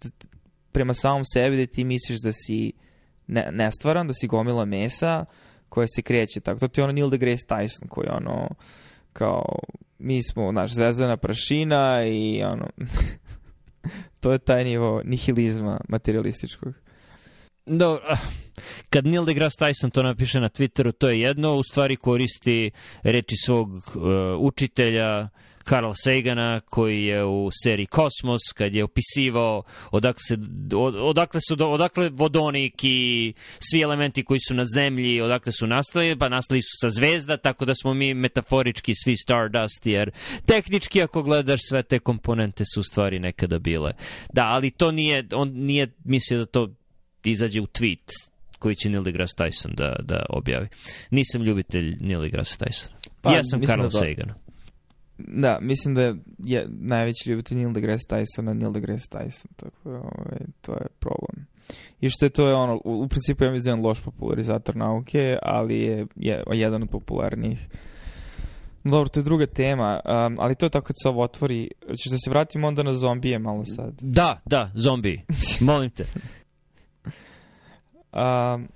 prema 0.72 0.94
samom 0.94 1.24
sebi 1.34 1.58
da 1.58 1.66
ti 1.66 1.84
misliš 1.84 2.20
da 2.20 2.32
si 2.34 2.72
ne, 3.28 3.50
nestvaran, 3.52 4.08
da 4.08 4.14
si 4.14 4.28
gomila 4.28 4.66
mesa 4.66 5.26
koja 5.70 5.88
se 5.88 6.02
kreće 6.02 6.40
tako. 6.40 6.60
To 6.60 6.68
ti 6.68 6.80
je 6.80 6.84
ono 6.84 6.94
Neil 6.94 7.10
deGrasse 7.10 7.46
Tyson 7.48 7.88
koji 7.90 8.08
ono 8.10 8.50
kao 9.14 9.60
mi 10.04 10.24
smo, 10.24 10.52
naš 10.52 10.74
zvezdana 10.74 11.18
prašina 11.18 12.06
i 12.06 12.44
ono 12.44 12.70
to 14.22 14.32
je 14.32 14.40
taj 14.40 14.64
nivo 14.64 15.02
nihilizma 15.06 15.80
materialističkog. 15.90 16.74
Do, 17.66 18.00
ah, 18.08 18.18
kad 18.90 19.06
Neil 19.06 19.26
deGrasse 19.26 19.58
Tyson 19.60 19.92
to 19.92 20.04
napiše 20.04 20.40
na 20.40 20.50
Twitteru, 20.50 20.92
to 20.92 21.10
je 21.10 21.22
jedno, 21.22 21.56
u 21.56 21.64
stvari 21.64 21.96
koristi 21.96 22.72
reči 23.04 23.36
svog 23.46 23.70
uh, 23.70 23.84
učitelja 24.40 25.30
Carl 25.70 25.92
Sagana 25.96 26.60
koji 26.60 27.04
je 27.04 27.26
u 27.26 27.50
seriji 27.64 27.86
Kosmos 27.86 28.42
kad 28.56 28.76
je 28.76 28.84
opisivao 28.84 29.64
odakle, 29.92 30.22
se, 30.28 30.38
odakle, 31.02 31.40
su, 31.48 31.56
odakle 31.60 32.10
vodonik 32.10 32.84
i 32.84 33.34
svi 33.60 33.82
elementi 33.82 34.24
koji 34.24 34.40
su 34.40 34.54
na 34.54 34.66
zemlji 34.76 35.22
odakle 35.22 35.52
su 35.52 35.68
nastali, 35.68 36.20
pa 36.20 36.30
nastali 36.30 36.62
su 36.62 36.72
sa 36.82 36.90
zvezda, 36.90 37.38
tako 37.38 37.66
da 37.66 37.76
smo 37.76 37.94
mi 37.94 38.14
metaforički 38.14 38.94
svi 38.96 39.18
Stardust, 39.18 39.86
jer 39.86 40.12
tehnički 40.46 41.02
ako 41.02 41.24
gledaš 41.24 41.60
sve 41.70 41.84
te 41.84 42.00
komponente 42.00 42.64
su 42.74 42.84
stvari 42.84 43.20
nekada 43.20 43.60
bile. 43.60 43.92
Da, 44.34 44.46
ali 44.46 44.72
to 44.72 44.92
nije, 44.92 45.28
on 45.34 45.50
nije 45.50 45.88
mislio 46.04 46.40
da 46.40 46.46
to 46.46 46.70
izađe 47.24 47.62
u 47.62 47.68
tweet 47.68 48.12
koji 48.60 48.76
će 48.76 48.90
Neil 48.90 49.04
deGrasse 49.04 49.36
Tyson 49.38 49.76
da, 49.76 49.96
da 50.00 50.26
objavi. 50.30 50.68
Nisam 51.12 51.42
ljubitelj 51.44 51.98
Neil 52.02 52.22
deGrasse 52.22 52.58
Tyson. 52.58 52.88
Pa, 53.22 53.34
ja 53.34 53.44
sam 53.44 53.62
Carl 53.62 53.84
da 53.84 53.90
Sagan. 53.90 54.43
Da, 55.28 55.60
mislim 55.62 55.96
da 55.96 56.02
je, 56.02 56.16
je 56.38 56.68
najveći 56.70 57.30
ljubitelj 57.30 57.58
Neil 57.58 57.74
deGrasse 57.74 58.08
Tysona, 58.10 58.54
Neil 58.54 58.72
deGrasse 58.72 59.08
Tyson, 59.12 59.48
tako 59.56 59.90
da 59.90 59.98
ovaj, 59.98 60.40
to 60.62 60.74
je 60.74 60.88
problem. 61.00 61.48
I 62.02 62.10
što 62.10 62.26
je 62.26 62.30
to 62.30 62.48
je 62.48 62.56
ono, 62.56 62.82
u, 62.86 63.04
u 63.04 63.08
principu 63.08 63.44
ja 63.44 63.52
mislim 63.52 63.86
loš 63.86 64.02
popularizator 64.02 64.76
nauke, 64.76 65.38
ali 65.42 65.80
je, 65.80 66.08
je 66.16 66.44
jedan 66.52 66.84
od 66.84 66.90
popularnijih. 66.90 67.68
Dobro, 68.84 69.10
to 69.10 69.20
je 69.20 69.24
druga 69.24 69.46
tema, 69.46 70.00
um, 70.06 70.38
ali 70.40 70.56
to 70.56 70.66
je 70.66 70.70
tako 70.70 70.86
kad 70.86 70.96
se 71.04 71.10
ovo 71.10 71.24
otvori. 71.24 71.70
Češ 71.88 72.12
da 72.12 72.18
se 72.18 72.30
vratimo 72.30 72.68
onda 72.68 72.84
na 72.84 72.94
zombije 72.94 73.40
malo 73.40 73.66
sad? 73.66 73.94
Da, 74.02 74.42
da, 74.46 74.72
zombiji. 74.74 75.22
Molim 75.62 75.90
te. 75.90 76.06
um, 78.14 78.68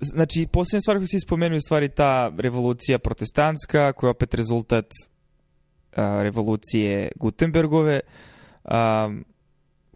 znači, 0.00 0.46
posljednja 0.52 0.80
stvar 0.80 0.96
koju 0.96 1.06
si 1.06 1.20
spomenuo 1.20 1.56
je 1.56 1.60
stvari 1.60 1.88
ta 1.88 2.32
revolucija 2.38 2.98
protestantska, 2.98 3.92
koja 3.92 4.08
je 4.08 4.10
opet 4.10 4.34
rezultat 4.34 4.86
a, 5.96 6.22
revolucije 6.22 7.12
Gutenbergove, 7.16 8.00
a, 8.64 9.10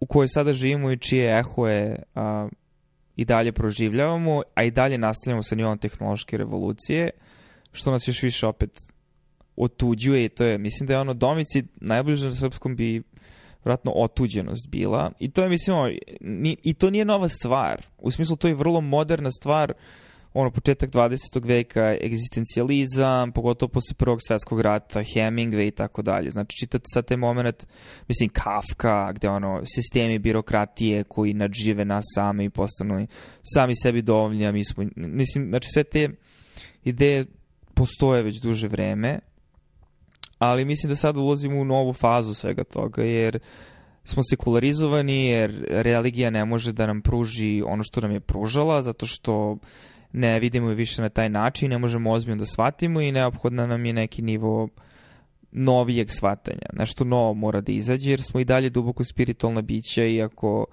u 0.01 0.07
kojoj 0.07 0.29
sada 0.29 0.53
živimo 0.53 0.93
i 0.93 0.99
čije 0.99 1.39
ehoje 1.39 2.03
a, 2.15 2.49
i 3.17 3.25
dalje 3.25 3.53
proživljavamo, 3.53 4.43
a 4.55 4.65
i 4.65 4.71
dalje 4.71 4.99
nastavljamo 4.99 5.43
sa 5.43 5.55
nivom 5.55 5.79
tehnološke 5.79 6.37
revolucije, 6.37 7.11
što 7.73 7.91
nas 7.91 8.09
još 8.09 8.23
više 8.23 8.47
opet 8.47 8.71
otuđuje 9.57 10.25
i 10.25 10.29
to 10.29 10.45
je, 10.45 10.59
mislim 10.59 10.87
da 10.87 10.93
je 10.93 11.01
ono 11.01 11.15
domici 11.15 11.65
najbliže 11.81 12.27
na 12.27 12.33
srpskom 12.33 12.77
bi 12.77 13.03
vratno 13.65 13.93
otuđenost 13.93 14.69
bila. 14.71 15.13
I 15.19 15.31
to 15.31 15.43
je 15.43 15.49
mislim 15.49 15.77
i 16.63 16.75
to 16.75 16.91
nije 16.91 17.05
nova 17.05 17.29
stvar. 17.29 17.87
U 17.99 18.11
smislu 18.11 18.37
to 18.37 18.49
je 18.49 18.55
vrlo 18.55 18.81
moderna 18.81 19.31
stvar 19.31 19.73
ono 20.35 20.51
početak 20.51 20.91
20. 20.91 21.45
veka 21.45 21.97
egzistencijalizam 22.03 23.33
pogotovo 23.33 23.71
posle 23.71 23.95
prvog 23.95 24.19
svetskog 24.29 24.61
rata 24.61 25.01
Hemingway 25.01 25.69
i 25.69 25.71
tako 25.71 26.03
dalje 26.03 26.31
znači 26.31 26.57
čitate 26.57 26.85
sad 26.95 27.07
taj 27.07 27.17
moment 27.17 27.67
mislim 28.09 28.29
Kafka 28.29 29.13
gde 29.13 29.29
ono 29.29 29.63
sistemi 29.65 30.19
birokratije 30.19 31.05
koji 31.05 31.35
nadžive 31.35 31.85
nas 31.85 32.05
same 32.15 32.45
i 32.45 32.51
postanu 32.51 33.07
sami 33.55 33.77
sebi 33.77 34.03
dovoljni 34.03 34.47
a 34.47 34.53
mi 34.53 34.65
smo 34.65 34.85
mislim 34.97 35.49
znači 35.49 35.69
sve 35.71 35.85
te 35.85 36.09
ideje 36.85 37.27
postoje 37.75 38.23
već 38.23 38.41
duže 38.41 38.69
vreme 38.69 39.19
ali 40.39 40.65
mislim 40.65 40.89
da 40.89 40.97
sad 40.97 41.17
ulazimo 41.17 41.61
u 41.61 41.65
novu 41.65 41.93
fazu 41.93 42.35
svega 42.35 42.65
toga, 42.65 43.03
jer 43.03 43.39
smo 44.05 44.23
sekularizovani, 44.31 45.27
jer 45.27 45.67
religija 45.71 46.31
ne 46.31 46.45
može 46.45 46.73
da 46.73 46.87
nam 46.87 47.03
pruži 47.03 47.63
ono 47.67 47.83
što 47.83 48.01
nam 48.01 48.11
je 48.11 48.21
pružala, 48.21 48.83
zato 48.83 49.07
što 49.07 49.59
ne 50.15 50.41
vidimo 50.41 50.69
više 50.69 51.03
na 51.03 51.09
taj 51.09 51.29
način, 51.29 51.71
ne 51.71 51.79
možemo 51.79 52.11
ozbiljno 52.11 52.39
da 52.39 52.45
shvatimo 52.45 53.01
i 53.01 53.13
neophodna 53.13 53.67
nam 53.67 53.87
je 53.87 53.93
neki 53.93 54.23
nivo 54.23 54.69
novijeg 55.53 56.11
shvatanja. 56.11 56.67
Nešto 56.73 57.05
novo 57.05 57.35
mora 57.35 57.61
da 57.61 57.73
izađe, 57.73 58.11
jer 58.11 58.23
smo 58.23 58.41
i 58.41 58.45
dalje 58.45 58.71
duboko 58.71 59.05
spiritualna 59.05 59.63
bića 59.63 60.05
i 60.05 60.23
ako 60.23 60.67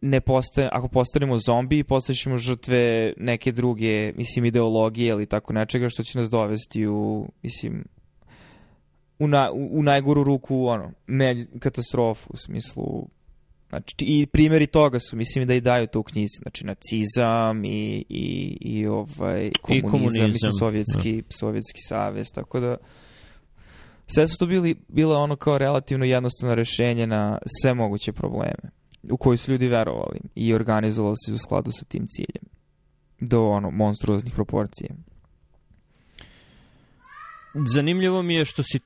ne 0.00 0.20
postane, 0.20 0.68
ako 0.72 0.88
postanemo 0.88 1.38
zombi, 1.38 1.84
postaćemo 1.84 2.36
žrtve 2.36 3.12
neke 3.16 3.52
druge, 3.52 4.12
mislim, 4.12 4.44
ideologije 4.44 5.08
ili 5.08 5.26
tako 5.26 5.52
nečega 5.52 5.88
što 5.88 6.02
će 6.02 6.18
nas 6.18 6.30
dovesti 6.30 6.86
u, 6.86 7.28
mislim, 7.42 7.84
u, 9.18 9.28
na, 9.28 9.50
u, 9.52 9.78
u 9.78 9.82
najgoru 9.82 10.24
ruku 10.24 10.66
ono, 10.66 10.92
med, 11.06 11.58
katastrofu 11.58 12.30
u 12.32 12.36
smislu 12.36 13.08
Znači, 13.74 13.94
i 14.00 14.26
primjeri 14.26 14.66
toga 14.66 14.98
su, 14.98 15.16
mislim 15.16 15.46
da 15.46 15.54
i 15.54 15.60
daju 15.60 15.86
to 15.86 16.00
u 16.00 16.02
knjizi, 16.02 16.34
znači 16.42 16.66
nacizam 16.66 17.64
i, 17.64 18.04
i, 18.08 18.56
i 18.60 18.86
ovaj, 18.86 19.50
komunizam, 19.62 19.88
I 19.88 19.90
komunizam. 19.90 20.26
mislim 20.26 20.52
sovjetski, 20.58 21.22
da. 21.22 21.28
sovjetski 21.30 21.80
savez, 21.88 22.26
tako 22.34 22.60
da 22.60 22.76
sve 24.06 24.28
su 24.28 24.38
to 24.38 24.46
bili, 24.46 24.74
bila 24.88 25.18
ono 25.18 25.36
kao 25.36 25.58
relativno 25.58 26.04
jednostavno 26.04 26.54
rešenje 26.54 27.06
na 27.06 27.38
sve 27.60 27.74
moguće 27.74 28.12
probleme 28.12 28.70
u 29.10 29.16
koji 29.16 29.36
su 29.36 29.52
ljudi 29.52 29.68
verovali 29.68 30.20
i 30.34 30.54
organizovali 30.54 31.16
se 31.26 31.32
u 31.32 31.38
skladu 31.38 31.72
sa 31.72 31.84
tim 31.84 32.06
ciljem 32.08 32.44
do 33.20 33.42
ono 33.42 33.70
monstruoznih 33.70 34.34
proporcija. 34.34 34.90
Zanimljivo 37.74 38.22
mi 38.22 38.34
je 38.34 38.44
što 38.44 38.62
si 38.62 38.80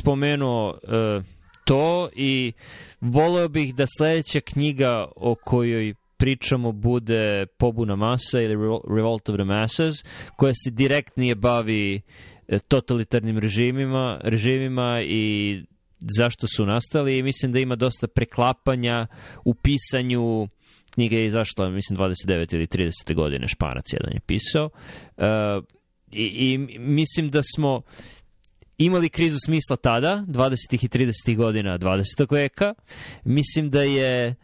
spomenuo 0.00 0.70
uh, 0.70 1.24
to 1.64 2.08
i 2.16 2.52
voleo 3.00 3.48
bih 3.48 3.74
da 3.74 3.84
sledeća 3.86 4.40
knjiga 4.40 5.08
o 5.16 5.34
kojoj 5.34 5.94
pričamo 6.16 6.72
bude 6.72 7.46
Pobuna 7.46 7.96
masa 7.96 8.40
ili 8.40 8.54
Revolt 8.96 9.28
of 9.28 9.36
the 9.36 9.44
Masses, 9.44 9.94
koja 10.36 10.52
se 10.54 10.70
direktnije 10.70 11.34
bavi 11.34 12.00
e, 12.48 12.58
totalitarnim 12.58 13.38
režimima, 13.38 14.20
režimima 14.24 15.00
i 15.02 15.56
zašto 15.98 16.46
su 16.56 16.66
nastali 16.66 17.18
i 17.18 17.22
mislim 17.22 17.52
da 17.52 17.58
ima 17.58 17.76
dosta 17.76 18.06
preklapanja 18.06 19.06
u 19.44 19.54
pisanju 19.54 20.48
knjiga 20.94 21.16
je 21.16 21.26
izašla, 21.26 21.70
mislim, 21.70 21.98
29 21.98 22.54
ili 22.54 22.66
30. 22.66 23.14
godine, 23.14 23.48
Španac 23.48 23.92
jedan 23.92 24.12
je 24.12 24.20
pisao. 24.26 24.70
Uh, 25.16 25.24
i, 26.12 26.24
I 26.24 26.58
mislim 26.78 27.30
da 27.30 27.40
smo 27.56 27.82
imali 28.78 29.08
krizu 29.08 29.36
smisla 29.44 29.76
tada, 29.76 30.24
20. 30.28 30.84
i 30.84 30.88
30. 30.88 31.36
godina 31.36 31.78
20. 31.78 32.34
veka. 32.34 32.74
Mislim 33.24 33.70
da 33.70 33.82
je 33.82 34.34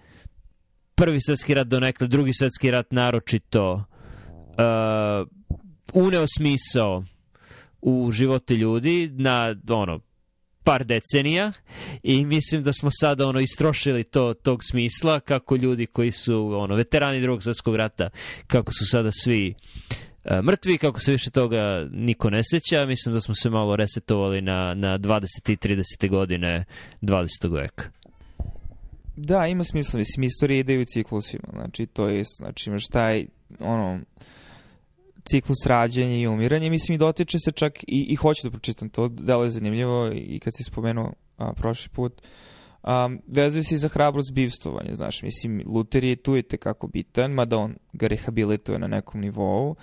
prvi 0.94 1.20
svetski 1.20 1.54
rat 1.54 1.66
donekle, 1.66 2.06
drugi 2.06 2.32
svetski 2.34 2.70
rat 2.70 2.92
naročito 2.92 3.72
uh, 3.72 5.28
uneo 5.92 6.24
smisao 6.36 7.04
u 7.82 8.10
živote 8.12 8.54
ljudi 8.54 9.10
na 9.12 9.54
ono 9.68 10.00
par 10.64 10.84
decenija 10.84 11.52
i 12.02 12.26
mislim 12.26 12.62
da 12.62 12.72
smo 12.72 12.90
sada 12.92 13.26
ono 13.26 13.40
istrošili 13.40 14.04
to 14.04 14.34
tog 14.34 14.64
smisla 14.64 15.20
kako 15.20 15.56
ljudi 15.56 15.86
koji 15.86 16.12
su 16.12 16.50
ono 16.54 16.74
veterani 16.74 17.20
drugog 17.20 17.42
svetskog 17.42 17.76
rata 17.76 18.10
kako 18.46 18.72
su 18.72 18.86
sada 18.86 19.10
svi 19.12 19.54
mrtvi, 20.42 20.78
kako 20.78 21.00
se 21.00 21.12
više 21.12 21.30
toga 21.30 21.88
niko 21.90 22.30
ne 22.30 22.40
seća. 22.44 22.86
Mislim 22.86 23.14
da 23.14 23.20
smo 23.20 23.34
se 23.34 23.50
malo 23.50 23.76
resetovali 23.76 24.40
na, 24.40 24.74
na 24.74 24.98
20. 24.98 25.52
i 25.52 25.56
30. 25.56 26.10
godine 26.10 26.64
20. 27.02 27.54
veka. 27.54 27.84
Da, 29.16 29.46
ima 29.46 29.64
smisla. 29.64 29.98
Mislim, 29.98 30.24
istorija 30.24 30.58
ide 30.58 30.78
u 30.78 30.84
ciklusima. 30.84 31.48
Znači, 31.52 31.86
to 31.86 32.08
je, 32.08 32.22
znači, 32.24 32.70
imaš 32.70 32.86
taj, 32.86 33.26
ono, 33.60 34.00
ciklus 35.30 35.66
rađanja 35.66 36.16
i 36.16 36.26
umiranja. 36.26 36.70
Mislim, 36.70 36.94
i 36.94 36.98
dotiče 36.98 37.38
se 37.38 37.52
čak, 37.52 37.82
i, 37.82 38.06
i 38.08 38.14
hoću 38.16 38.40
da 38.44 38.50
pročitam 38.50 38.88
to, 38.88 39.08
delo 39.08 39.44
je 39.44 39.50
zanimljivo 39.50 40.10
i 40.14 40.38
kad 40.38 40.52
si 40.56 40.64
spomenuo 40.64 41.12
a, 41.36 41.52
prošli 41.52 41.88
put, 41.88 42.12
uh, 42.12 42.28
um, 42.88 43.20
vezuje 43.26 43.62
se 43.62 43.74
i 43.74 43.78
za 43.78 43.88
hrabrost 43.88 44.32
bivstovanja, 44.32 44.94
znaš, 44.94 45.22
mislim, 45.22 45.62
Luther 45.66 46.04
je 46.04 46.16
tu 46.16 46.36
i 46.36 46.42
tekako 46.42 46.86
bitan, 46.86 47.30
mada 47.30 47.58
on 47.58 47.74
ga 47.92 48.06
rehabilituje 48.06 48.78
na 48.78 48.86
nekom 48.86 49.20
nivou, 49.20 49.76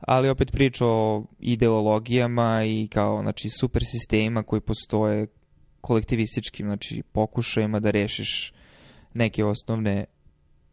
ali 0.00 0.28
opet 0.28 0.52
priča 0.52 0.86
o 0.86 1.24
ideologijama 1.38 2.64
i 2.64 2.88
kao, 2.88 3.22
znači, 3.22 3.48
super 3.48 3.82
sistema 3.84 4.42
koji 4.42 4.60
postoje 4.60 5.26
kolektivističkim, 5.80 6.66
znači, 6.66 7.02
pokušajima 7.12 7.80
da 7.80 7.90
rešiš 7.90 8.52
neke 9.14 9.44
osnovne 9.44 10.04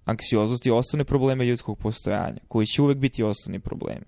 anksioznosti, 0.06 0.72
osnovne 0.72 1.04
probleme 1.04 1.46
ljudskog 1.46 1.78
postojanja, 1.78 2.40
koji 2.48 2.66
će 2.66 2.82
uvek 2.82 2.98
biti 2.98 3.24
osnovni 3.24 3.60
problemi. 3.60 4.06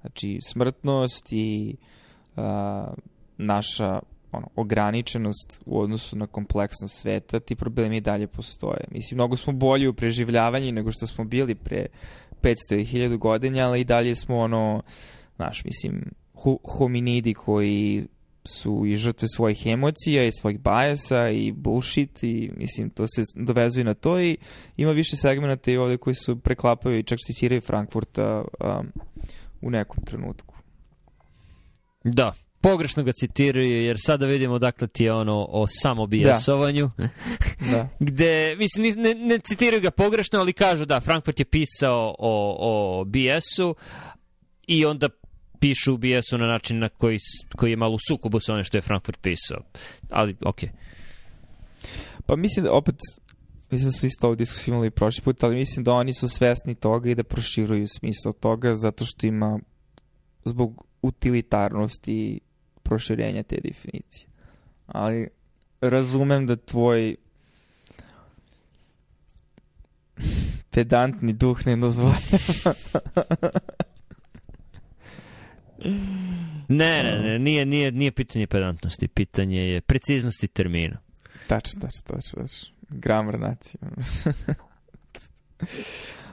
Znači, 0.00 0.38
smrtnost 0.42 1.32
i 1.32 1.76
uh, 2.36 2.42
naša 3.38 4.00
ono, 4.32 4.48
ograničenost 4.56 5.60
u 5.66 5.80
odnosu 5.80 6.16
na 6.16 6.26
kompleksnost 6.26 6.98
sveta, 6.98 7.40
ti 7.40 7.56
problemi 7.56 7.96
i 7.96 8.00
dalje 8.00 8.26
postoje. 8.26 8.84
Mislim, 8.90 9.16
mnogo 9.16 9.36
smo 9.36 9.52
bolji 9.52 9.88
u 9.88 9.94
preživljavanju 9.94 10.72
nego 10.72 10.92
što 10.92 11.06
smo 11.06 11.24
bili 11.24 11.54
pre 11.54 11.86
500 12.42 12.54
i 12.70 12.84
1000 12.84 13.16
godina, 13.16 13.66
ali 13.66 13.80
i 13.80 13.84
dalje 13.84 14.14
smo 14.14 14.36
ono, 14.36 14.82
znaš, 15.36 15.64
mislim, 15.64 16.04
hominidi 16.64 17.34
koji 17.34 18.06
su 18.46 18.86
i 18.86 18.96
žrtve 18.96 19.28
svojih 19.28 19.66
emocija 19.66 20.24
i 20.24 20.32
svojih 20.32 20.60
bajasa 20.60 21.28
i 21.28 21.52
bullshit 21.52 22.22
i 22.22 22.50
mislim 22.56 22.90
to 22.90 23.06
se 23.06 23.22
dovezuje 23.34 23.84
na 23.84 23.94
to 23.94 24.20
i 24.20 24.36
ima 24.76 24.92
više 24.92 25.16
segmenta 25.16 25.70
i 25.70 25.76
ovde 25.76 25.96
koji 25.96 26.14
su 26.14 26.40
preklapaju 26.40 26.98
i 26.98 27.02
čak 27.02 27.18
citiraju 27.18 27.60
Frankfurta 27.60 28.44
um, 28.60 28.92
u 29.62 29.70
nekom 29.70 30.04
trenutku. 30.04 30.54
Da, 32.04 32.34
pogrešno 32.70 33.02
ga 33.02 33.12
citiraju, 33.12 33.82
jer 33.82 33.96
sada 34.00 34.26
vidimo 34.26 34.58
dakle 34.58 34.88
ti 34.88 35.04
je 35.04 35.12
ono 35.12 35.46
o 35.50 35.66
samobijesovanju. 35.68 36.90
Da. 36.98 37.08
da. 37.72 37.88
Gde, 38.00 38.56
mislim, 38.56 39.02
ne, 39.02 39.14
ne 39.14 39.38
citiraju 39.38 39.82
ga 39.82 39.90
pogrešno, 39.90 40.38
ali 40.38 40.52
kažu 40.52 40.84
da, 40.84 41.00
Frankfurt 41.00 41.38
je 41.38 41.44
pisao 41.44 42.14
o, 42.18 42.56
o 42.60 43.04
BS-u 43.04 43.74
i 44.66 44.86
onda 44.86 45.08
pišu 45.60 45.94
u 45.94 45.96
BS-u 45.96 46.38
na 46.38 46.46
način 46.46 46.78
na 46.78 46.88
koji, 46.88 47.18
koji 47.56 47.70
je 47.70 47.76
malo 47.76 47.94
u 47.94 47.98
sukubu 48.08 48.40
sa 48.40 48.52
onim 48.52 48.64
što 48.64 48.78
je 48.78 48.82
Frankfurt 48.82 49.20
pisao. 49.22 49.58
Ali, 50.10 50.36
okej. 50.44 50.68
Okay. 50.68 50.72
Pa 52.26 52.36
mislim 52.36 52.64
da 52.64 52.72
opet 52.72 52.94
mislim 53.70 53.88
da 53.88 53.92
su 53.92 54.06
isto 54.06 54.26
ovu 54.26 54.36
diskusiju 54.36 54.74
imali 54.74 54.90
prošli 54.90 55.22
put, 55.22 55.42
ali 55.42 55.56
mislim 55.56 55.84
da 55.84 55.92
oni 55.92 56.14
su 56.14 56.28
svesni 56.28 56.74
toga 56.74 57.10
i 57.10 57.14
da 57.14 57.24
proširuju 57.24 57.86
smisao 57.88 58.32
toga 58.32 58.74
zato 58.74 59.04
što 59.04 59.26
ima 59.26 59.58
zbog 60.44 60.86
utilitarnosti 61.02 62.40
proširenja 62.88 63.42
te 63.42 63.56
definicije. 63.64 64.28
Ali 64.86 65.28
razumem 65.80 66.46
da 66.46 66.56
tvoj 66.56 67.16
pedantni 70.70 71.32
duh 71.32 71.66
ne 71.66 71.76
dozvolja. 71.76 72.16
ne, 76.68 77.02
ne, 77.02 77.18
ne, 77.22 77.38
nije, 77.38 77.66
nije, 77.66 77.92
nije 77.92 78.12
pitanje 78.12 78.46
pedantnosti, 78.46 79.08
pitanje 79.08 79.60
je 79.60 79.80
preciznosti 79.80 80.48
termina. 80.48 80.98
Tačno, 81.46 81.80
tačno, 81.80 82.02
tačno, 82.06 82.42
tačno. 82.42 82.76
Gramar 82.88 83.40
nacije. 83.40 83.80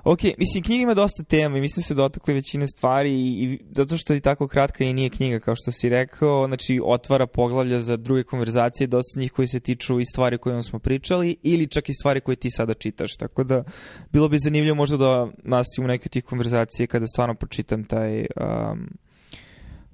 Ok, 0.04 0.20
mislim, 0.38 0.64
knjiga 0.64 0.84
ima 0.84 0.94
dosta 0.94 1.24
tema 1.24 1.58
i 1.58 1.62
mislim 1.62 1.82
da 1.82 1.86
se 1.86 1.94
dotakli 1.94 2.34
većine 2.34 2.68
stvari 2.68 3.14
i, 3.14 3.44
i 3.44 3.60
zato 3.72 3.98
što 3.98 4.14
je 4.14 4.20
tako 4.20 4.48
kratka 4.48 4.84
i 4.84 4.94
nije 4.94 5.10
knjiga, 5.10 5.40
kao 5.40 5.56
što 5.56 5.72
si 5.72 5.90
rekao, 5.90 6.48
znači 6.48 6.82
otvara 6.84 7.28
poglavlja 7.28 7.80
za 7.80 7.98
druge 7.98 8.24
konverzacije, 8.24 8.88
dosta 8.88 9.20
njih 9.20 9.32
koji 9.32 9.48
se 9.48 9.60
tiču 9.60 10.00
i 10.00 10.06
stvari 10.06 10.38
koje 10.38 10.64
smo 10.64 10.80
pričali 10.80 11.36
ili 11.44 11.68
čak 11.68 11.90
i 11.90 11.94
stvari 11.94 12.22
koje 12.22 12.36
ti 12.36 12.50
sada 12.50 12.74
čitaš, 12.74 13.18
tako 13.18 13.44
da 13.44 13.64
bilo 14.12 14.30
bi 14.30 14.40
zanimljivo 14.40 14.76
možda 14.76 14.98
da 14.98 15.28
nastavimo 15.44 15.88
neke 15.88 16.08
od 16.08 16.12
tih 16.12 16.24
konverzacije 16.24 16.88
kada 16.88 17.08
stvarno 17.08 17.36
pročitam 17.36 17.84
taj 17.84 18.20
um, 18.20 18.90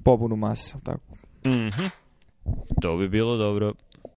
pobunu 0.03 0.35
masa, 0.35 0.79
tako. 0.83 1.15
Mhm. 1.45 1.65
Mm 1.65 2.09
to 2.81 2.97
bi 2.97 3.09
bilo 3.09 3.37
dobro. 3.37 3.73